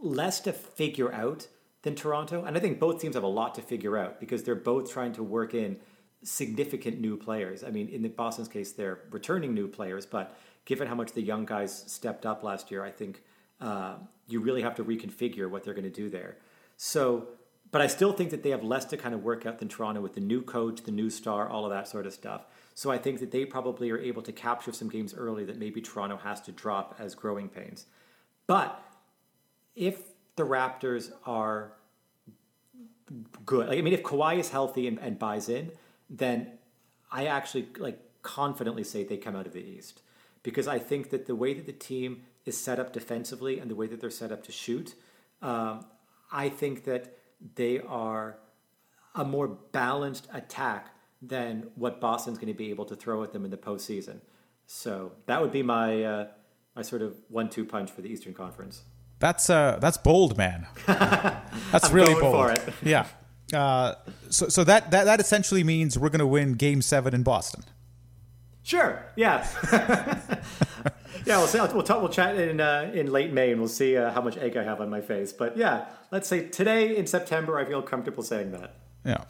[0.00, 1.48] less to figure out
[1.82, 2.44] than Toronto.
[2.44, 5.12] And I think both teams have a lot to figure out because they're both trying
[5.12, 5.78] to work in
[6.22, 7.62] significant new players.
[7.62, 11.22] I mean, in the Boston's case, they're returning new players, but given how much the
[11.22, 13.22] young guys stepped up last year, I think
[13.60, 13.94] uh,
[14.26, 16.38] you really have to reconfigure what they're going to do there.
[16.76, 17.28] So,
[17.70, 20.00] but I still think that they have less to kind of work out than Toronto
[20.00, 22.46] with the new coach, the new star, all of that sort of stuff.
[22.74, 25.80] So I think that they probably are able to capture some games early that maybe
[25.80, 27.86] Toronto has to drop as growing pains.
[28.46, 28.82] But
[29.76, 30.02] if
[30.34, 31.72] the Raptors are
[33.44, 35.70] good, like, I mean, if Kawhi is healthy and, and buys in,
[36.10, 36.52] then
[37.12, 40.02] I actually like confidently say they come out of the East
[40.42, 43.74] because I think that the way that the team is set up defensively and the
[43.74, 44.94] way that they're set up to shoot,
[45.42, 45.84] um,
[46.32, 47.16] I think that
[47.54, 48.38] they are
[49.14, 50.90] a more balanced attack
[51.22, 54.20] than what Boston's going to be able to throw at them in the postseason.
[54.66, 56.26] So that would be my uh,
[56.74, 58.82] my sort of one-two punch for the Eastern Conference.
[59.18, 60.66] That's uh, that's bold, man.
[60.86, 62.58] That's really bold.
[62.82, 63.06] Yeah.
[63.54, 63.94] Uh,
[64.28, 67.64] so so that, that that essentially means we're going to win Game Seven in Boston.
[68.62, 69.06] Sure.
[69.14, 69.46] Yeah.
[69.72, 71.38] yeah.
[71.38, 71.58] We'll see.
[71.58, 72.00] We'll talk.
[72.00, 74.64] We'll chat in uh, in late May, and we'll see uh, how much egg I
[74.64, 75.32] have on my face.
[75.32, 78.74] But yeah, let's say today in September, I feel comfortable saying that.
[79.04, 79.24] Yeah.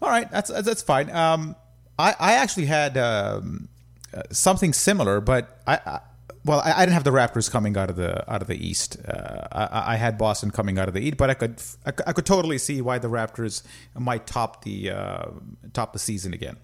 [0.00, 0.30] All right.
[0.30, 1.10] That's that's fine.
[1.10, 1.56] Um,
[1.98, 3.68] I I actually had um,
[4.14, 6.00] uh, something similar, but I, I
[6.44, 8.96] well, I, I, didn't have the Raptors coming out of the out of the East.
[9.06, 12.12] Uh, I, I, had Boston coming out of the East, but I could I, I,
[12.12, 13.62] could totally see why the Raptors
[13.94, 15.24] might top the uh,
[15.72, 16.56] top the season again.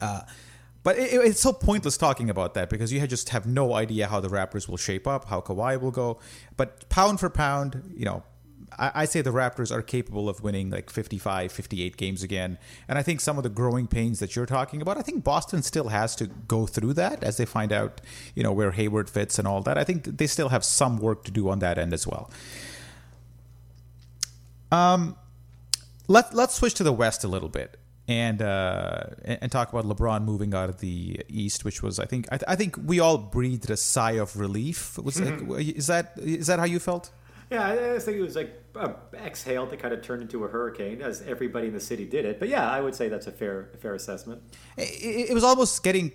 [0.00, 0.22] Uh,
[0.82, 4.20] but it, it's so pointless talking about that because you just have no idea how
[4.20, 6.18] the Raptors will shape up, how Kawhi will go.
[6.56, 8.24] But pound for pound, you know,
[8.78, 12.58] I, I say the Raptors are capable of winning like 55, 58 games again.
[12.88, 15.62] And I think some of the growing pains that you're talking about, I think Boston
[15.62, 18.00] still has to go through that as they find out,
[18.34, 19.78] you know, where Hayward fits and all that.
[19.78, 22.30] I think they still have some work to do on that end as well.
[24.72, 25.16] Um,
[26.08, 30.24] let let's switch to the West a little bit and uh, and talk about LeBron
[30.24, 33.18] moving out of the East, which was I think I, th- I think we all
[33.18, 34.98] breathed a sigh of relief.
[34.98, 35.52] Was mm-hmm.
[35.52, 37.10] is that is that how you felt?
[37.50, 41.02] Yeah, I think it was like uh, exhaled to kind of turn into a hurricane,
[41.02, 42.38] as everybody in the city did it.
[42.38, 44.42] But yeah, I would say that's a fair a fair assessment.
[44.76, 46.12] It, it was almost getting.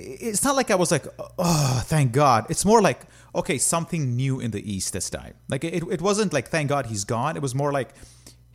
[0.00, 1.06] It's not like I was like,
[1.38, 2.46] oh, thank God.
[2.50, 3.00] It's more like,
[3.34, 5.34] okay, something new in the East this time.
[5.48, 7.34] Like it, it wasn't like, thank God he's gone.
[7.34, 7.90] It was more like,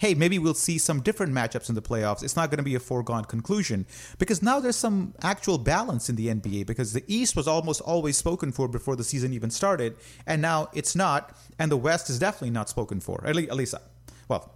[0.04, 2.24] hey, maybe we'll see some different matchups in the playoffs.
[2.24, 3.86] It's not going to be a foregone conclusion
[4.18, 8.18] because now there's some actual balance in the NBA because the East was almost always
[8.18, 9.96] spoken for before the season even started,
[10.28, 13.26] and now it's not, and the West is definitely not spoken for.
[13.26, 13.76] At least,
[14.28, 14.52] well,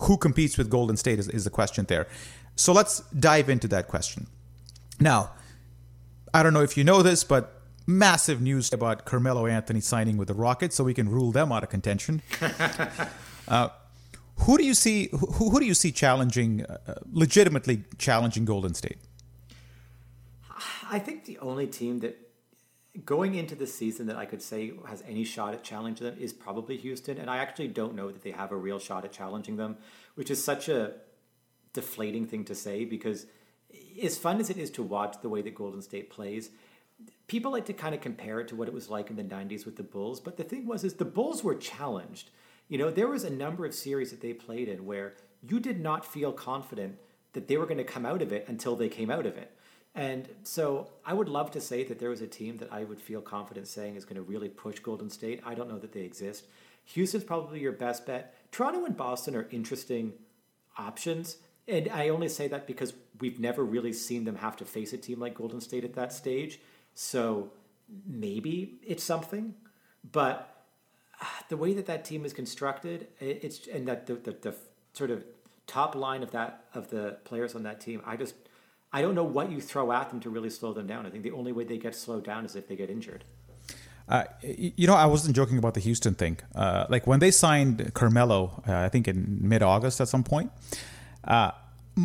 [0.00, 2.06] who competes with Golden State is, is the question there.
[2.54, 4.26] So let's dive into that question.
[5.00, 5.30] Now,
[6.34, 10.28] I don't know if you know this, but massive news about Carmelo Anthony signing with
[10.28, 12.20] the Rockets, so we can rule them out of contention.
[13.48, 13.70] uh,
[14.40, 15.08] who do you see?
[15.12, 18.98] Who, who do you see challenging, uh, legitimately challenging Golden State?
[20.90, 22.18] I think the only team that
[23.04, 26.32] going into the season that I could say has any shot at challenging them is
[26.32, 29.56] probably Houston, and I actually don't know that they have a real shot at challenging
[29.56, 29.76] them,
[30.14, 30.92] which is such a
[31.72, 33.26] deflating thing to say because
[34.02, 36.50] as fun as it is to watch the way that Golden State plays,
[37.26, 39.64] people like to kind of compare it to what it was like in the 90s
[39.64, 42.30] with the Bulls, but the thing was is the Bulls were challenged.
[42.68, 45.80] You know, there was a number of series that they played in where you did
[45.80, 46.96] not feel confident
[47.34, 49.50] that they were going to come out of it until they came out of it.
[49.94, 53.00] And so I would love to say that there was a team that I would
[53.00, 55.40] feel confident saying is going to really push Golden State.
[55.44, 56.46] I don't know that they exist.
[56.86, 58.34] Houston's probably your best bet.
[58.50, 60.12] Toronto and Boston are interesting
[60.76, 61.36] options.
[61.68, 64.98] And I only say that because we've never really seen them have to face a
[64.98, 66.60] team like Golden State at that stage.
[66.94, 67.52] So
[68.06, 69.54] maybe it's something.
[70.10, 70.53] But
[71.48, 74.54] the way that that team is constructed, it's and that the, the, the
[74.92, 75.24] sort of
[75.66, 78.34] top line of that of the players on that team, I just
[78.92, 81.06] I don't know what you throw at them to really slow them down.
[81.06, 83.24] I think the only way they get slowed down is if they get injured.
[84.06, 86.36] Uh, you know, I wasn't joking about the Houston thing.
[86.54, 90.52] Uh, like when they signed Carmelo, uh, I think in mid-August at some point,
[91.24, 91.52] uh,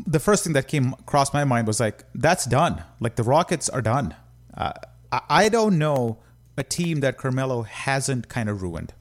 [0.07, 2.83] the first thing that came across my mind was like, "That's done.
[3.01, 4.15] Like the Rockets are done."
[4.55, 4.73] Uh,
[5.11, 6.19] I don't know
[6.57, 8.93] a team that Carmelo hasn't kind of ruined.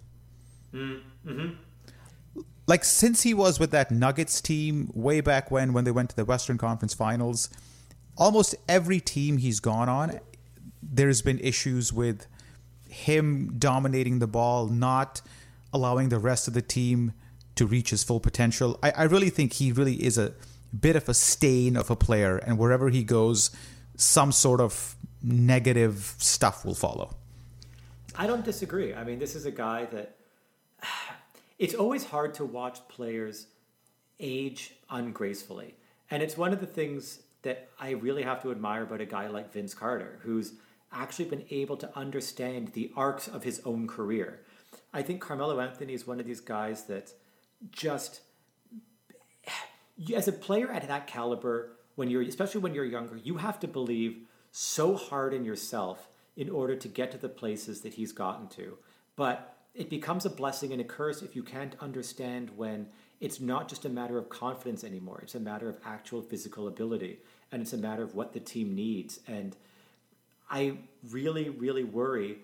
[0.75, 1.51] Mm-hmm.
[2.67, 6.17] Like since he was with that Nuggets team way back when, when they went to
[6.17, 7.49] the Western Conference Finals,
[8.17, 10.21] almost every team he's gone on,
[10.83, 12.27] there's been issues with
[12.89, 15.23] him dominating the ball, not
[15.73, 17.13] allowing the rest of the team
[17.55, 18.79] to reach his full potential.
[18.83, 20.35] I, I really think he really is a
[20.79, 23.51] bit of a stain of a player, and wherever he goes,
[23.97, 27.17] some sort of negative stuff will follow.
[28.15, 28.95] I don't disagree.
[28.95, 30.18] I mean, this is a guy that
[31.59, 33.47] it's always hard to watch players
[34.21, 35.75] age ungracefully.
[36.11, 39.29] And it's one of the things that I really have to admire about a guy
[39.29, 40.55] like Vince Carter, who's
[40.93, 44.41] actually been able to understand the arcs of his own career.
[44.93, 47.13] I think Carmelo Anthony is one of these guys that
[47.71, 48.21] just,
[50.15, 53.69] as a player at that caliber, when you're, especially when you're younger, you have to
[53.69, 54.19] believe
[54.51, 58.79] so hard in yourself in order to get to the places that he's gotten to.
[59.17, 62.89] But it becomes a blessing and a curse if you can't understand when
[63.21, 65.21] it's not just a matter of confidence anymore.
[65.23, 67.21] It's a matter of actual physical ability,
[67.53, 69.21] and it's a matter of what the team needs.
[69.29, 69.57] And
[70.51, 72.39] I really, really worry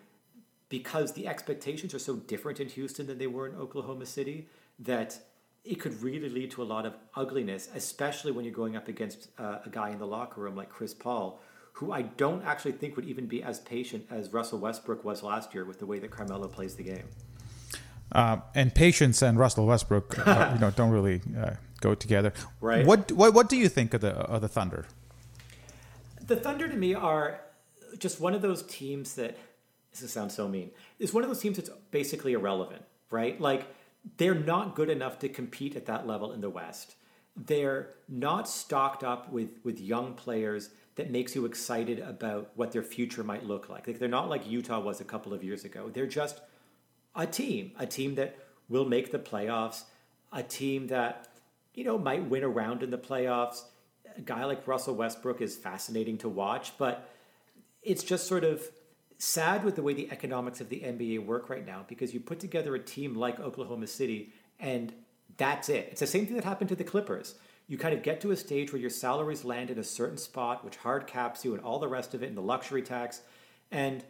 [0.69, 4.47] because the expectations are so different in Houston than they were in Oklahoma City
[4.79, 5.19] that
[5.65, 9.29] it could really lead to a lot of ugliness, especially when you're going up against
[9.39, 11.41] uh, a guy in the locker room like Chris Paul,
[11.75, 15.55] who I don't actually think would even be as patient as Russell Westbrook was last
[15.55, 17.09] year with the way that Carmelo plays the game.
[18.13, 22.33] Uh, and patience and Russell Westbrook, uh, you know, don't really uh, go together.
[22.61, 22.87] Right.
[22.87, 24.87] What, what what do you think of the of the Thunder?
[26.25, 27.41] The Thunder to me are
[27.99, 29.37] just one of those teams that
[29.91, 30.71] this sounds so mean.
[31.01, 33.41] It's one of those teams that's basically irrelevant, right?
[33.41, 33.67] Like
[34.17, 36.95] they're not good enough to compete at that level in the West.
[37.37, 42.83] They're not stocked up with with young players that makes you excited about what their
[42.83, 43.87] future might look like.
[43.87, 45.91] Like they're not like Utah was a couple of years ago.
[45.93, 46.41] They're just
[47.15, 48.39] a team, a team that
[48.69, 49.85] will make the playoffs,
[50.33, 51.29] a team that
[51.75, 53.63] you know might win a round in the playoffs.
[54.17, 57.11] A guy like Russell Westbrook is fascinating to watch, but
[57.83, 58.63] it's just sort of
[59.19, 62.41] sad with the way the economics of the NBA work right now because you put
[62.41, 64.93] together a team like Oklahoma City and
[65.37, 65.89] that's it.
[65.91, 67.35] It's the same thing that happened to the Clippers.
[67.67, 70.65] You kind of get to a stage where your salaries land in a certain spot,
[70.65, 73.23] which hard caps you and all the rest of it, and the luxury tax,
[73.71, 74.05] and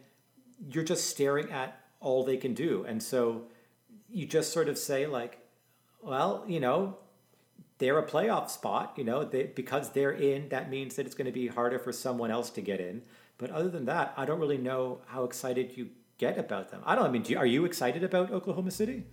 [0.69, 2.85] you're just staring at all they can do.
[2.87, 3.43] And so
[4.09, 5.39] you just sort of say, like,
[6.01, 6.97] well, you know,
[7.77, 11.25] they're a playoff spot, you know, they, because they're in, that means that it's going
[11.25, 13.01] to be harder for someone else to get in.
[13.37, 16.81] But other than that, I don't really know how excited you get about them.
[16.85, 17.05] I don't.
[17.05, 19.03] I mean, you, are you excited about Oklahoma City?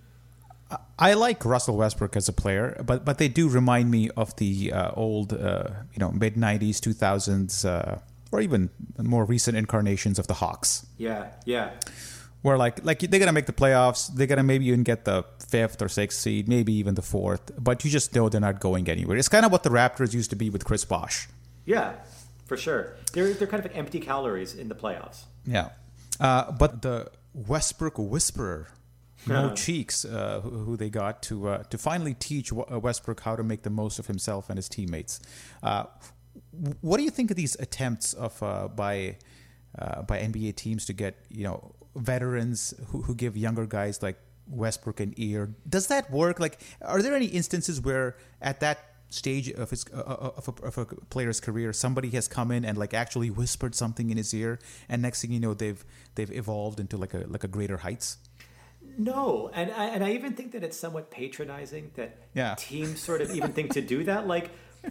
[0.98, 4.72] I like Russell Westbrook as a player, but but they do remind me of the
[4.72, 7.98] uh, old, uh, you know, mid '90s, 2000s, uh,
[8.30, 10.86] or even more recent incarnations of the Hawks.
[10.98, 11.70] Yeah, yeah.
[12.42, 15.80] Where like like they're gonna make the playoffs, they're gonna maybe even get the fifth
[15.82, 19.16] or sixth seed, maybe even the fourth, but you just know they're not going anywhere.
[19.16, 21.28] It's kind of what the Raptors used to be with Chris Bosh.
[21.64, 21.94] Yeah,
[22.46, 22.94] for sure.
[23.12, 25.24] They're they're kind of empty calories in the playoffs.
[25.46, 25.70] Yeah,
[26.20, 28.68] uh, but the Westbrook Whisperer
[29.26, 33.36] Mo Cheeks, uh, who, who, they got to uh, to finally teach uh, Westbrook how
[33.36, 35.20] to make the most of himself and his teammates.
[35.62, 35.84] Uh,
[36.80, 39.16] what do you think of these attempts of uh, by
[39.78, 44.18] uh, by NBA teams to get you know veterans who, who give younger guys like
[44.46, 45.54] Westbrook an ear?
[45.68, 46.40] Does that work?
[46.40, 50.86] Like, are there any instances where at that stage of his of a, of a
[51.10, 54.58] player's career somebody has come in and like actually whispered something in his ear
[54.88, 58.16] and next thing you know they've they've evolved into like a like a greater heights
[58.99, 62.55] no, and I, and I even think that it's somewhat patronizing that yeah.
[62.59, 64.26] teams sort of even think to do that.
[64.26, 64.51] Like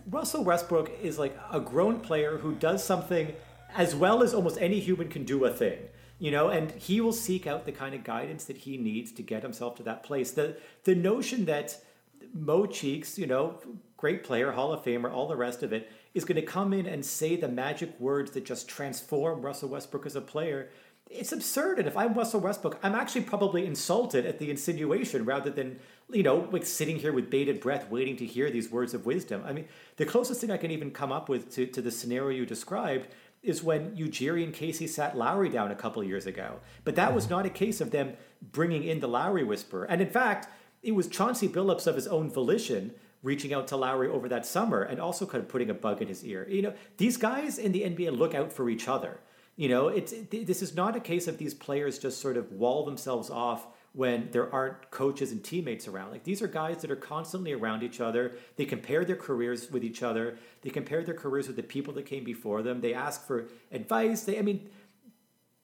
[0.10, 3.34] Russell Westbrook is like a grown player who does something
[3.76, 5.80] as well as almost any human can do a thing,
[6.20, 9.22] you know, and he will seek out the kind of guidance that he needs to
[9.22, 10.32] get himself to that place.
[10.32, 11.78] The the notion that
[12.34, 13.60] Mo Cheeks, you know,
[13.98, 16.86] great player, Hall of Famer, all the rest of it, is going to come in
[16.86, 20.70] and say the magic words that just transform Russell Westbrook as a player
[21.12, 21.80] it's absurd.
[21.80, 25.80] And if I'm Russell Westbrook, I'm actually probably insulted at the insinuation rather than,
[26.12, 29.44] you know, like sitting here with bated breath waiting to hear these words of wisdom.
[29.46, 32.40] I mean, the closest thing I can even come up with to, to the scenario
[32.40, 33.08] you described
[33.44, 36.60] is when Ujiri and Casey sat Lowry down a couple years ago.
[36.84, 37.34] But that was mm-hmm.
[37.36, 39.84] not a case of them bringing in the Lowry whisper.
[39.86, 40.48] And in fact,
[40.84, 42.94] it was Chauncey Billups of his own volition
[43.24, 46.08] reaching out to Lowry over that summer and also kind of putting a bug in
[46.08, 46.48] his ear.
[46.50, 49.20] You know, these guys in the NBA look out for each other.
[49.56, 52.52] You know, it's it, this is not a case of these players just sort of
[52.52, 56.12] wall themselves off when there aren't coaches and teammates around.
[56.12, 58.34] Like these are guys that are constantly around each other.
[58.56, 60.38] They compare their careers with each other.
[60.62, 62.82] They compare their careers with the people that came before them.
[62.82, 64.24] They ask for advice.
[64.24, 64.70] They, I mean,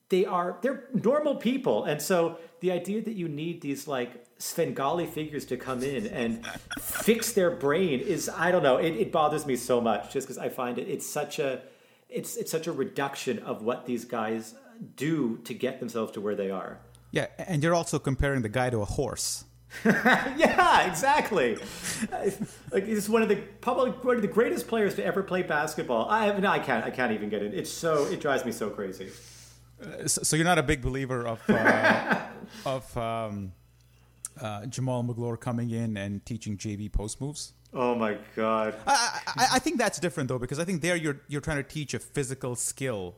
[0.09, 5.05] they are they're normal people, and so the idea that you need these like Svengali
[5.05, 6.45] figures to come in and
[6.79, 8.77] fix their brain is I don't know.
[8.77, 11.61] It, it bothers me so much just because I find it it's such a
[12.09, 14.55] it's it's such a reduction of what these guys
[14.95, 16.79] do to get themselves to where they are.
[17.11, 19.45] Yeah, and you're also comparing the guy to a horse.
[19.85, 21.57] yeah, exactly.
[22.71, 26.09] like he's one of the probably one of the greatest players to ever play basketball.
[26.09, 26.85] I no, I can't.
[26.85, 27.53] I can't even get it.
[27.53, 29.09] It's so it drives me so crazy.
[29.81, 32.19] Uh, so, so, you're not a big believer of uh,
[32.65, 33.51] of um,
[34.41, 37.53] uh, Jamaal Magloire coming in and teaching JV post moves.
[37.73, 38.75] Oh my god!
[38.85, 41.63] I, I, I think that's different though because I think there you're you're trying to
[41.63, 43.15] teach a physical skill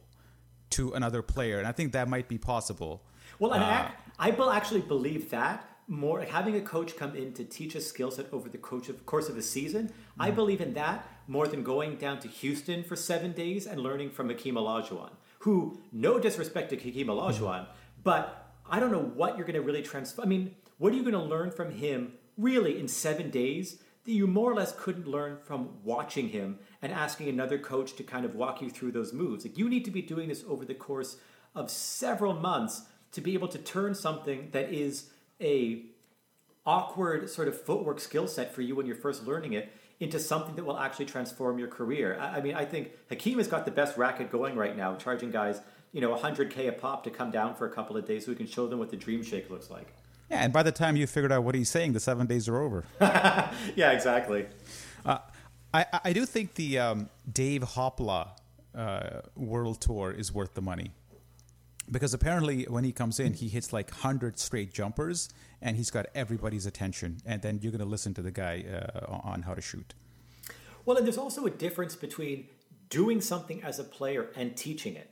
[0.72, 3.04] to another player, and I think that might be possible.
[3.38, 3.90] Well, and uh,
[4.20, 7.82] I, I will actually believe that more having a coach come in to teach a
[7.82, 9.88] skill set over the coach of, course of a season.
[9.88, 10.22] Mm-hmm.
[10.22, 14.12] I believe in that more than going down to Houston for seven days and learning
[14.12, 17.72] from Hakeem Olajuwon, who no disrespect to Hakeem Olajuwon, mm-hmm.
[18.04, 20.22] but I don't know what you're going to really transfer.
[20.22, 23.89] I mean, what are you going to learn from him really in seven days that
[24.12, 28.26] you more or less couldn't learn from watching him and asking another coach to kind
[28.26, 29.46] of walk you through those moves?
[29.46, 31.18] Like you need to be doing this over the course
[31.56, 35.10] of several months to be able to turn something that is
[35.42, 35.84] a
[36.66, 40.56] awkward sort of footwork skill set for you when you're first learning it into something
[40.56, 42.18] that will actually transform your career.
[42.20, 45.60] I, mean, I think Hakeem has got the best racket going right now, charging guys,
[45.92, 48.36] you know, 100K a pop to come down for a couple of days so we
[48.36, 49.94] can show them what the dream shake looks like.
[50.30, 52.62] Yeah, and by the time you figured out what he's saying, the seven days are
[52.62, 52.86] over.
[53.02, 54.46] yeah, exactly.
[55.06, 55.20] Uh,
[55.74, 58.30] I, I do think the um, Dave Hopla
[58.76, 60.92] uh, World Tour is worth the money
[61.92, 65.30] because apparently when he comes in, he hits like hundred straight jumpers,
[65.62, 67.18] and he's got everybody's attention.
[67.26, 69.94] And then you're going to listen to the guy uh, on how to shoot.
[70.86, 72.48] Well, and there's also a difference between
[72.90, 75.10] doing something as a player and teaching it.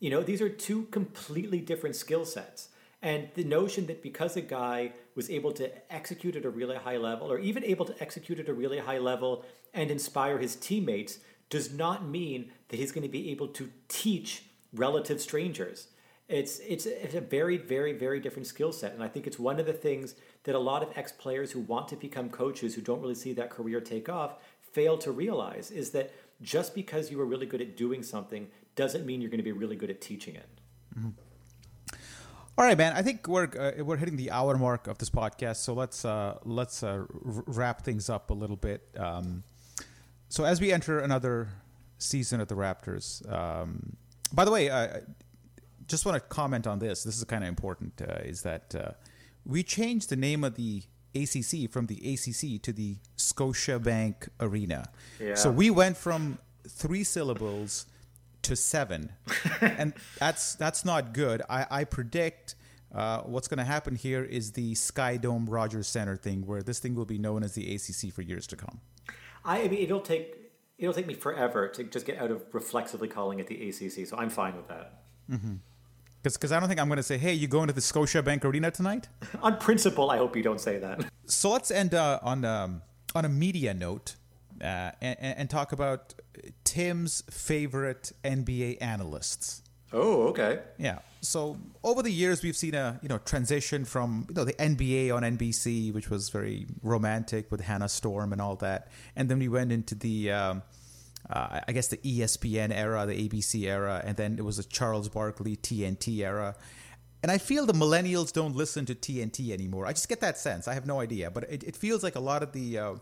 [0.00, 2.68] You know, these are two completely different skill sets.
[3.04, 6.96] And the notion that because a guy was able to execute at a really high
[6.96, 9.44] level, or even able to execute at a really high level
[9.74, 11.18] and inspire his teammates,
[11.50, 15.88] does not mean that he's going to be able to teach relative strangers.
[16.28, 18.94] It's, it's, it's a very, very, very different skill set.
[18.94, 21.60] And I think it's one of the things that a lot of ex players who
[21.60, 24.38] want to become coaches who don't really see that career take off
[24.72, 29.04] fail to realize is that just because you are really good at doing something doesn't
[29.04, 30.48] mean you're going to be really good at teaching it.
[30.98, 31.10] Mm-hmm.
[32.56, 32.92] All right, man.
[32.94, 36.38] I think we're uh, we're hitting the hour mark of this podcast, so let's uh,
[36.44, 37.06] let's uh, r-
[37.46, 38.88] wrap things up a little bit.
[38.96, 39.42] Um,
[40.28, 41.48] so as we enter another
[41.98, 43.96] season of the Raptors, um,
[44.32, 45.00] by the way, uh,
[45.88, 47.02] just want to comment on this.
[47.02, 48.00] This is kind of important.
[48.00, 48.92] Uh, is that uh,
[49.44, 50.84] we changed the name of the
[51.16, 54.90] ACC from the ACC to the Scotiabank Arena.
[55.18, 55.34] Yeah.
[55.34, 56.38] So we went from
[56.68, 57.86] three syllables
[58.44, 59.12] to seven,
[59.60, 61.42] and that's that's not good.
[61.48, 62.54] I, I predict.
[62.94, 66.78] Uh, what's going to happen here is the Sky Dome Rogers Center thing, where this
[66.78, 68.80] thing will be known as the ACC for years to come.
[69.44, 70.44] I, I mean, it'll take
[70.78, 74.16] it'll take me forever to just get out of reflexively calling it the ACC, so
[74.16, 75.02] I'm fine with that.
[75.30, 75.54] Mm-hmm.
[76.22, 78.70] Because I don't think I'm going to say, hey, you going to the Scotiabank Arena
[78.70, 79.08] tonight?
[79.42, 81.04] on principle, I hope you don't say that.
[81.26, 82.82] So let's end uh, on, um,
[83.14, 84.16] on a media note
[84.64, 86.14] uh, and, and, talk about
[86.64, 89.62] Tim's favorite NBA analysts.
[89.92, 90.60] Oh, okay.
[90.78, 91.00] Yeah.
[91.20, 95.14] So over the years, we've seen a you know transition from you know the NBA
[95.14, 99.48] on NBC, which was very romantic with Hannah Storm and all that, and then we
[99.48, 100.62] went into the um,
[101.30, 105.08] uh, I guess the ESPN era, the ABC era, and then it was the Charles
[105.08, 106.54] Barkley TNT era.
[107.22, 109.86] And I feel the millennials don't listen to TNT anymore.
[109.86, 110.68] I just get that sense.
[110.68, 112.94] I have no idea, but it, it feels like a lot of the uh,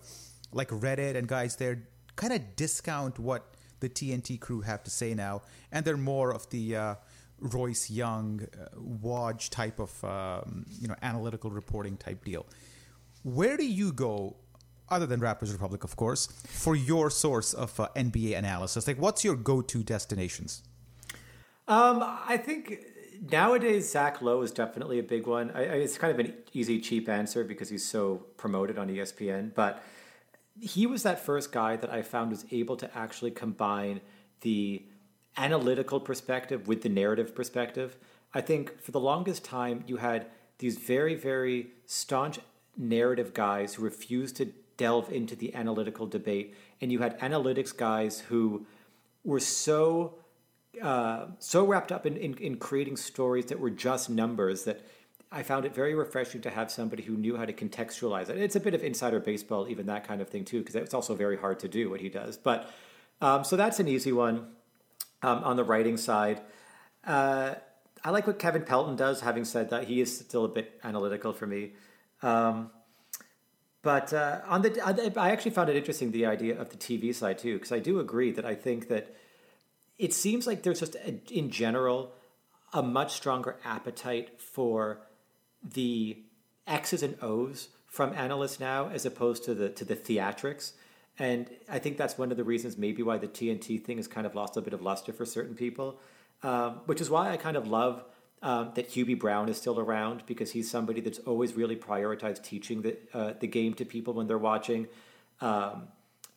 [0.52, 1.82] like Reddit and guys there
[2.16, 5.42] kind of discount what the TNT crew have to say now,
[5.72, 6.94] and they're more of the uh,
[7.40, 8.46] Royce Young,
[9.04, 12.46] uh, type of um, you know analytical reporting type deal.
[13.22, 14.36] Where do you go
[14.88, 18.86] other than Raptors Republic, of course, for your source of uh, NBA analysis?
[18.86, 20.62] Like, what's your go-to destinations?
[21.66, 22.84] Um, I think
[23.30, 25.50] nowadays Zach Lowe is definitely a big one.
[25.52, 29.54] I, I, it's kind of an easy, cheap answer because he's so promoted on ESPN,
[29.54, 29.82] but
[30.60, 34.00] he was that first guy that I found was able to actually combine
[34.42, 34.84] the
[35.36, 37.96] analytical perspective with the narrative perspective.
[38.34, 40.26] I think for the longest time you had
[40.58, 42.38] these very, very staunch
[42.76, 46.54] narrative guys who refused to delve into the analytical debate.
[46.80, 48.66] And you had analytics guys who
[49.24, 50.14] were so
[50.80, 54.80] uh, so wrapped up in, in, in creating stories that were just numbers that
[55.32, 58.36] I found it very refreshing to have somebody who knew how to contextualize it.
[58.36, 61.14] It's a bit of insider baseball, even that kind of thing too, because it's also
[61.14, 62.36] very hard to do what he does.
[62.36, 62.70] But
[63.22, 64.48] um, so that's an easy one
[65.22, 66.42] um, on the writing side.
[67.04, 67.54] Uh,
[68.04, 69.20] I like what Kevin Pelton does.
[69.20, 71.72] Having said that, he is still a bit analytical for me.
[72.22, 72.70] Um,
[73.80, 77.38] but uh, on the, I actually found it interesting the idea of the TV side
[77.38, 79.16] too, because I do agree that I think that
[79.98, 82.12] it seems like there's just a, in general
[82.72, 85.00] a much stronger appetite for
[85.62, 86.22] the
[86.66, 90.72] X's and O's from analysts now, as opposed to the to the theatrics.
[91.18, 94.26] And I think that's one of the reasons, maybe, why the TNT thing has kind
[94.26, 96.00] of lost a bit of luster for certain people,
[96.42, 98.04] um, which is why I kind of love
[98.42, 102.82] um, that Hubie Brown is still around because he's somebody that's always really prioritized teaching
[102.82, 104.88] the uh, the game to people when they're watching.
[105.40, 105.88] Um,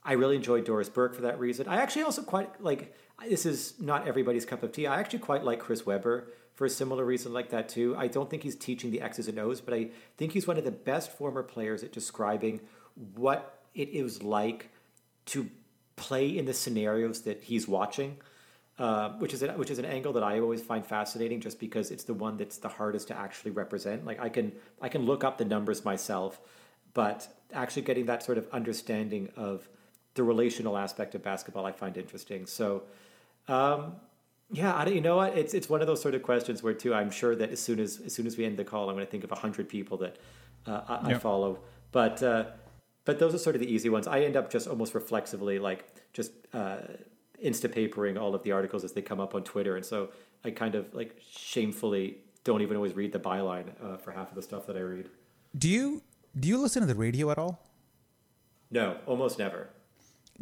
[0.04, 1.68] I really enjoyed Doris Burke for that reason.
[1.68, 2.96] I actually also quite like
[3.28, 4.88] this is not everybody's cup of tea.
[4.88, 7.96] I actually quite like Chris Webber for a similar reason like that too.
[7.98, 10.64] I don't think he's teaching the X's and O's, but I think he's one of
[10.64, 12.62] the best former players at describing
[13.16, 14.70] what it is like
[15.28, 15.50] to
[15.96, 18.18] play in the scenarios that he's watching.
[18.78, 21.92] Uh, which is a, which is an angle that I always find fascinating, just because
[21.92, 24.06] it's the one that's the hardest to actually represent.
[24.06, 24.52] Like I can
[24.82, 26.42] I can look up the numbers myself,
[26.94, 29.70] but actually getting that sort of understanding of
[30.16, 32.46] the relational aspect of basketball, I find interesting.
[32.48, 32.84] So,
[33.48, 33.96] um,
[34.52, 35.38] yeah, I don't, you know what?
[35.38, 37.80] It's it's one of those sort of questions where too I'm sure that as soon
[37.80, 39.70] as as soon as we end the call, I'm going to think of a hundred
[39.70, 40.18] people that
[40.66, 41.18] uh, I, yep.
[41.18, 41.60] I, follow,
[41.92, 42.22] but.
[42.22, 42.46] Uh,
[43.06, 44.08] but those are sort of the easy ones.
[44.08, 46.78] I end up just almost reflexively like just uh,
[47.44, 50.10] insta papering all of the articles as they come up on Twitter, and so
[50.44, 54.36] I kind of like shamefully don't even always read the byline uh, for half of
[54.36, 55.10] the stuff that I read.
[55.58, 56.02] Do you
[56.38, 57.62] do you listen to the radio at all?
[58.72, 59.70] No, almost never.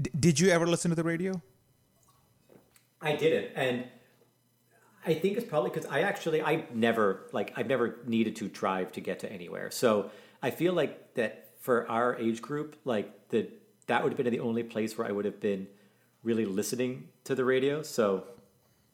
[0.01, 1.41] D- did you ever listen to the radio?
[3.03, 3.85] I didn't, and
[5.05, 8.91] I think it's probably because I actually I never like I've never needed to drive
[8.93, 9.69] to get to anywhere.
[9.71, 10.09] So
[10.41, 13.49] I feel like that for our age group, like the
[13.87, 15.67] that would have been the only place where I would have been
[16.23, 17.83] really listening to the radio.
[17.83, 18.23] So,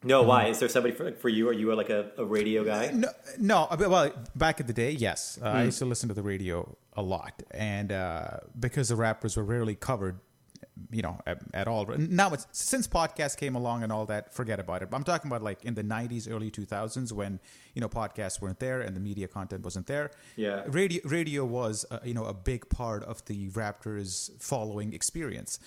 [0.02, 0.46] no, why?
[0.46, 1.48] Is there somebody for, for you?
[1.48, 2.90] Are you like a, a radio guy?
[2.92, 3.08] No,
[3.38, 3.68] no.
[3.78, 5.48] Well, back in the day, yes, uh, mm.
[5.48, 5.64] I hmm.
[5.66, 9.76] used to listen to the radio a lot, and uh, because the Raptors were rarely
[9.76, 10.18] covered
[10.90, 11.86] you know at, at, all.
[11.86, 14.88] Now it's since podcasts came along and all that forget about it.
[14.92, 17.40] I'm talking about like in the 90s early 2000s when
[17.74, 20.10] you know podcasts weren't there and the media content wasn't there.
[20.36, 20.62] Yeah.
[20.66, 25.58] Radio radio was uh, you know a big part of the raptors following experience.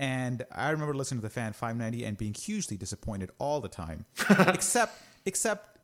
[0.00, 4.04] And i remember listening to the fan 590 and being hugely disappointed all the time.
[4.48, 5.78] Except except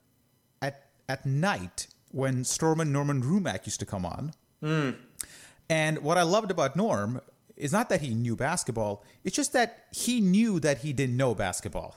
[0.62, 4.32] at at night when Stormin Norman Rumack used to come on.
[4.62, 4.96] Mm.
[5.68, 7.20] and what i loved about norm
[7.56, 11.34] is not that he knew basketball, it's just that he knew that he didn't know
[11.34, 11.96] basketball.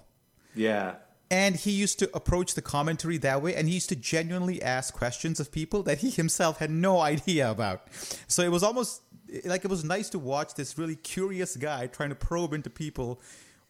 [0.55, 0.95] Yeah.
[1.29, 4.93] And he used to approach the commentary that way, and he used to genuinely ask
[4.93, 7.87] questions of people that he himself had no idea about.
[8.27, 9.01] So it was almost
[9.43, 13.21] like it was nice to watch this really curious guy trying to probe into people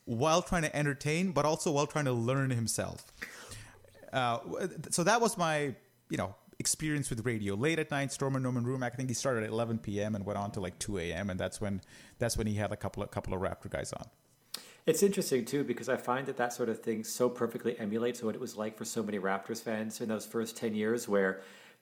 [0.05, 3.11] while trying to entertain, but also while trying to learn himself.
[4.13, 4.39] Uh,
[4.89, 5.75] so that was my,
[6.09, 6.35] you know,
[6.67, 7.55] experience with radio.
[7.55, 8.91] Late at night, Stormin Norman Rumack.
[8.91, 10.15] I think he started at 11 p.m.
[10.15, 11.29] and went on to like 2 a.m.
[11.29, 11.81] And that's when
[12.19, 14.05] that's when he had a couple of couple of Raptor guys on.
[14.85, 18.35] It's interesting too because I find that that sort of thing so perfectly emulates what
[18.35, 21.41] it was like for so many Raptors fans in those first 10 years, where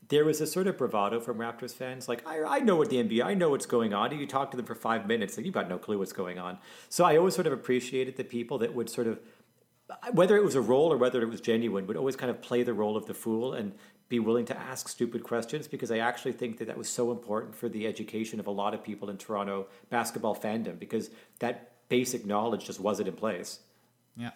[0.10, 2.98] there was a sort of bravado from Raptors fans, like I, I know what the
[2.98, 4.12] NBA, I know what's going on.
[4.12, 6.38] And you talk to them for five minutes, like you've got no clue what's going
[6.38, 6.60] on.
[6.90, 9.20] So I always sort of appreciated the people that would sort of
[10.14, 12.64] whether it was a role or whether it was genuine, would always kind of play
[12.64, 13.74] the role of the fool and
[14.08, 17.56] be willing to ask stupid questions because I actually think that that was so important
[17.56, 22.26] for the education of a lot of people in Toronto basketball fandom because that basic
[22.26, 23.60] knowledge just wasn't in place.
[24.16, 24.32] Yeah.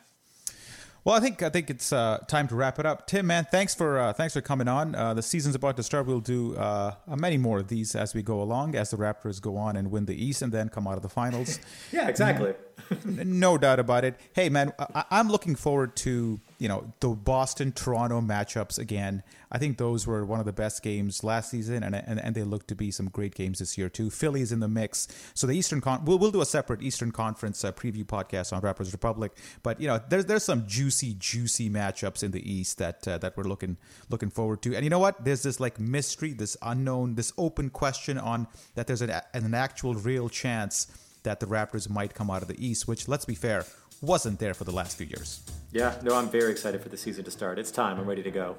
[1.03, 3.07] Well, I think I think it's uh, time to wrap it up.
[3.07, 4.95] Tim, man, thanks for uh, thanks for coming on.
[4.95, 6.05] Uh, the season's about to start.
[6.05, 9.55] We'll do uh, many more of these as we go along, as the Raptors go
[9.55, 11.59] on and win the East, and then come out of the finals.
[11.91, 12.53] yeah, exactly.
[13.05, 14.19] no doubt about it.
[14.33, 19.23] Hey, man, I- I'm looking forward to you know the Boston Toronto matchups again.
[19.51, 22.43] I think those were one of the best games last season, and and, and they
[22.43, 24.09] look to be some great games this year too.
[24.09, 27.63] Philly's in the mix, so the Eastern Con we'll, we'll do a separate Eastern Conference
[27.63, 29.31] uh, preview podcast on Raptors Republic.
[29.63, 33.37] But you know there's there's some juicy juicy matchups in the East that uh, that
[33.37, 33.77] we're looking
[34.09, 34.75] looking forward to.
[34.75, 35.23] And you know what?
[35.23, 39.93] There's this like mystery, this unknown, this open question on that there's an an actual
[39.95, 40.87] real chance
[41.23, 43.65] that the Raptors might come out of the East, which let's be fair
[44.01, 45.41] wasn't there for the last few years.
[45.71, 47.59] Yeah, no, I'm very excited for the season to start.
[47.59, 47.99] It's time.
[47.99, 48.55] I'm ready to go.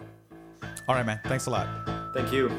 [0.86, 1.20] All right, man.
[1.24, 1.68] Thanks a lot.
[2.14, 2.50] Thank you.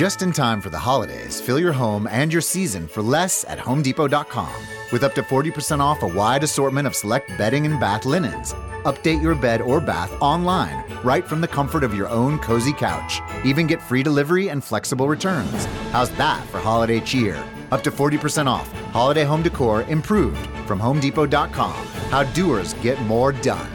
[0.00, 3.58] Just in time for the holidays, fill your home and your season for less at
[3.58, 4.54] HomeDepot.com.
[4.92, 8.54] With up to 40% off a wide assortment of select bedding and bath linens.
[8.84, 13.20] Update your bed or bath online, right from the comfort of your own cozy couch.
[13.44, 15.66] Even get free delivery and flexible returns.
[15.92, 17.36] How's that for holiday cheer?
[17.70, 18.72] Up to 40% off.
[18.92, 21.86] Holiday home decor improved from HomeDepot.com.
[22.08, 23.70] How doers get more done.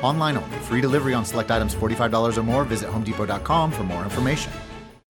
[0.00, 0.56] Online only.
[0.60, 2.64] Free delivery on select items $45 or more.
[2.64, 4.50] Visit HomeDepot.com for more information.